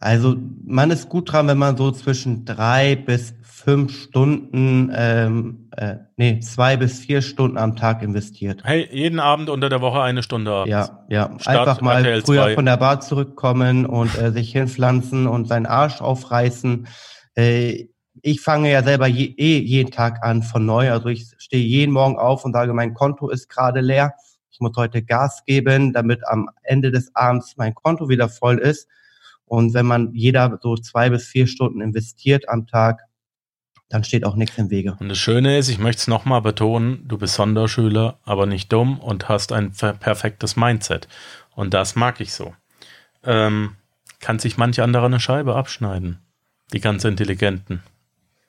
Also 0.00 0.36
man 0.64 0.90
ist 0.90 1.08
gut 1.08 1.32
dran, 1.32 1.48
wenn 1.48 1.58
man 1.58 1.76
so 1.76 1.90
zwischen 1.90 2.44
drei 2.44 2.94
bis 2.94 3.34
fünf 3.42 3.92
Stunden, 3.92 4.92
ähm, 4.94 5.68
äh, 5.76 5.96
nee, 6.16 6.38
zwei 6.40 6.76
bis 6.76 7.00
vier 7.00 7.20
Stunden 7.20 7.58
am 7.58 7.74
Tag 7.74 8.02
investiert. 8.02 8.62
Hey, 8.64 8.88
jeden 8.92 9.18
Abend 9.18 9.50
unter 9.50 9.68
der 9.68 9.80
Woche 9.80 10.00
eine 10.00 10.22
Stunde 10.22 10.52
abends. 10.52 10.70
Ja, 10.70 11.04
ja. 11.08 11.38
Start 11.38 11.58
Einfach 11.58 11.80
mal 11.80 11.98
RTL 11.98 12.22
früher 12.22 12.42
2. 12.44 12.54
von 12.54 12.64
der 12.64 12.76
Bar 12.76 13.00
zurückkommen 13.00 13.84
und 13.84 14.16
äh, 14.16 14.30
sich 14.30 14.52
hinpflanzen 14.52 15.26
und 15.26 15.48
seinen 15.48 15.66
Arsch 15.66 16.00
aufreißen. 16.00 16.86
Äh, 17.34 17.88
ich 18.22 18.40
fange 18.40 18.70
ja 18.70 18.82
selber 18.82 19.06
je, 19.06 19.34
eh 19.36 19.58
jeden 19.58 19.90
Tag 19.90 20.22
an 20.22 20.42
von 20.42 20.64
neu. 20.64 20.90
Also 20.92 21.08
ich 21.08 21.26
stehe 21.38 21.64
jeden 21.64 21.92
Morgen 21.92 22.16
auf 22.16 22.44
und 22.44 22.52
sage, 22.52 22.72
mein 22.72 22.94
Konto 22.94 23.28
ist 23.28 23.48
gerade 23.48 23.80
leer. 23.80 24.14
Ich 24.50 24.60
muss 24.60 24.76
heute 24.76 25.02
Gas 25.02 25.44
geben, 25.44 25.92
damit 25.92 26.26
am 26.26 26.48
Ende 26.62 26.90
des 26.90 27.14
Abends 27.14 27.56
mein 27.56 27.74
Konto 27.74 28.08
wieder 28.08 28.28
voll 28.28 28.58
ist. 28.58 28.88
Und 29.48 29.74
wenn 29.74 29.86
man 29.86 30.14
jeder 30.14 30.58
so 30.62 30.76
zwei 30.76 31.10
bis 31.10 31.26
vier 31.26 31.46
Stunden 31.46 31.80
investiert 31.80 32.48
am 32.48 32.66
Tag, 32.66 33.00
dann 33.88 34.04
steht 34.04 34.24
auch 34.24 34.36
nichts 34.36 34.58
im 34.58 34.70
Wege. 34.70 34.96
Und 35.00 35.08
das 35.08 35.18
Schöne 35.18 35.58
ist, 35.58 35.68
ich 35.68 35.78
möchte 35.78 36.00
es 36.00 36.06
nochmal 36.08 36.42
betonen, 36.42 37.06
du 37.08 37.16
bist 37.16 37.34
Sonderschüler, 37.34 38.18
aber 38.24 38.46
nicht 38.46 38.72
dumm 38.72 38.98
und 39.00 39.28
hast 39.28 39.52
ein 39.52 39.72
perfektes 39.72 40.56
Mindset. 40.56 41.08
Und 41.54 41.74
das 41.74 41.96
mag 41.96 42.20
ich 42.20 42.32
so. 42.32 42.54
Ähm, 43.24 43.76
kann 44.20 44.38
sich 44.38 44.58
manch 44.58 44.80
anderer 44.80 45.06
eine 45.06 45.20
Scheibe 45.20 45.56
abschneiden. 45.56 46.18
Die 46.72 46.80
ganz 46.80 47.04
Intelligenten, 47.04 47.82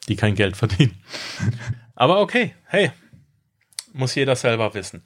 die 0.09 0.17
kein 0.17 0.35
Geld 0.35 0.57
verdienen. 0.57 1.01
aber 1.95 2.19
okay, 2.19 2.53
hey, 2.65 2.91
muss 3.93 4.15
jeder 4.15 4.35
selber 4.35 4.73
wissen. 4.73 5.03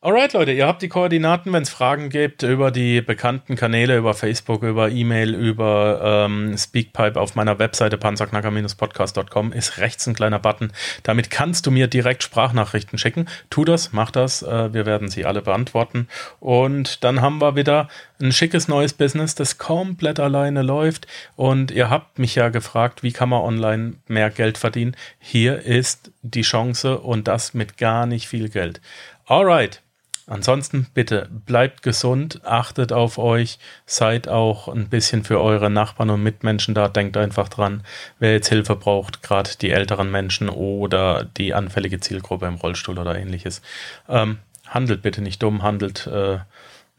Alright, 0.00 0.32
Leute, 0.32 0.52
ihr 0.52 0.68
habt 0.68 0.80
die 0.80 0.88
Koordinaten, 0.88 1.52
wenn 1.52 1.64
es 1.64 1.70
Fragen 1.70 2.08
gibt 2.08 2.44
über 2.44 2.70
die 2.70 3.00
bekannten 3.00 3.56
Kanäle, 3.56 3.96
über 3.96 4.14
Facebook, 4.14 4.62
über 4.62 4.90
E-Mail, 4.90 5.34
über 5.34 6.26
ähm, 6.28 6.56
Speakpipe 6.56 7.20
auf 7.20 7.34
meiner 7.34 7.58
Webseite 7.58 7.98
panzerknacker-podcast.com 7.98 9.52
ist 9.52 9.78
rechts 9.78 10.06
ein 10.06 10.14
kleiner 10.14 10.38
Button. 10.38 10.72
Damit 11.02 11.30
kannst 11.30 11.66
du 11.66 11.72
mir 11.72 11.88
direkt 11.88 12.22
Sprachnachrichten 12.22 12.96
schicken. 12.96 13.26
Tu 13.50 13.64
das, 13.64 13.92
mach 13.92 14.12
das. 14.12 14.44
Äh, 14.44 14.72
wir 14.72 14.86
werden 14.86 15.08
sie 15.08 15.26
alle 15.26 15.42
beantworten. 15.42 16.06
Und 16.38 17.02
dann 17.02 17.20
haben 17.20 17.40
wir 17.40 17.56
wieder 17.56 17.88
ein 18.22 18.30
schickes 18.30 18.68
neues 18.68 18.92
Business, 18.92 19.34
das 19.34 19.58
komplett 19.58 20.20
alleine 20.20 20.62
läuft. 20.62 21.08
Und 21.34 21.72
ihr 21.72 21.90
habt 21.90 22.20
mich 22.20 22.36
ja 22.36 22.50
gefragt, 22.50 23.02
wie 23.02 23.12
kann 23.12 23.30
man 23.30 23.42
online 23.42 23.94
mehr 24.06 24.30
Geld 24.30 24.58
verdienen? 24.58 24.96
Hier 25.18 25.60
ist 25.60 26.12
die 26.22 26.42
Chance 26.42 27.00
und 27.00 27.26
das 27.26 27.52
mit 27.52 27.78
gar 27.78 28.06
nicht 28.06 28.28
viel 28.28 28.48
Geld. 28.48 28.80
Alright. 29.26 29.82
Ansonsten 30.28 30.86
bitte 30.92 31.28
bleibt 31.46 31.82
gesund, 31.82 32.42
achtet 32.44 32.92
auf 32.92 33.16
euch, 33.16 33.58
seid 33.86 34.28
auch 34.28 34.68
ein 34.68 34.88
bisschen 34.88 35.24
für 35.24 35.40
eure 35.40 35.70
Nachbarn 35.70 36.10
und 36.10 36.22
Mitmenschen 36.22 36.74
da. 36.74 36.88
Denkt 36.88 37.16
einfach 37.16 37.48
dran, 37.48 37.82
wer 38.18 38.32
jetzt 38.32 38.48
Hilfe 38.48 38.76
braucht, 38.76 39.22
gerade 39.22 39.50
die 39.60 39.70
älteren 39.70 40.10
Menschen 40.10 40.50
oder 40.50 41.24
die 41.24 41.54
anfällige 41.54 42.00
Zielgruppe 42.00 42.46
im 42.46 42.56
Rollstuhl 42.56 42.98
oder 42.98 43.18
ähnliches. 43.18 43.62
Ähm, 44.08 44.38
handelt 44.66 45.00
bitte 45.00 45.22
nicht 45.22 45.42
dumm, 45.42 45.62
handelt 45.62 46.06
äh, 46.06 46.38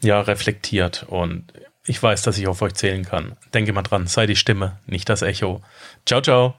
ja 0.02 0.22
reflektiert 0.22 1.06
und 1.08 1.54
ich 1.86 2.02
weiß, 2.02 2.24
dass 2.24 2.38
ich 2.38 2.48
auf 2.48 2.62
euch 2.62 2.74
zählen 2.74 3.06
kann. 3.06 3.36
Denke 3.54 3.74
mal 3.74 3.84
dran, 3.84 4.08
sei 4.08 4.26
die 4.26 4.36
Stimme, 4.36 4.78
nicht 4.86 5.10
das 5.10 5.22
Echo. 5.22 5.62
Ciao, 6.06 6.22
ciao. 6.22 6.59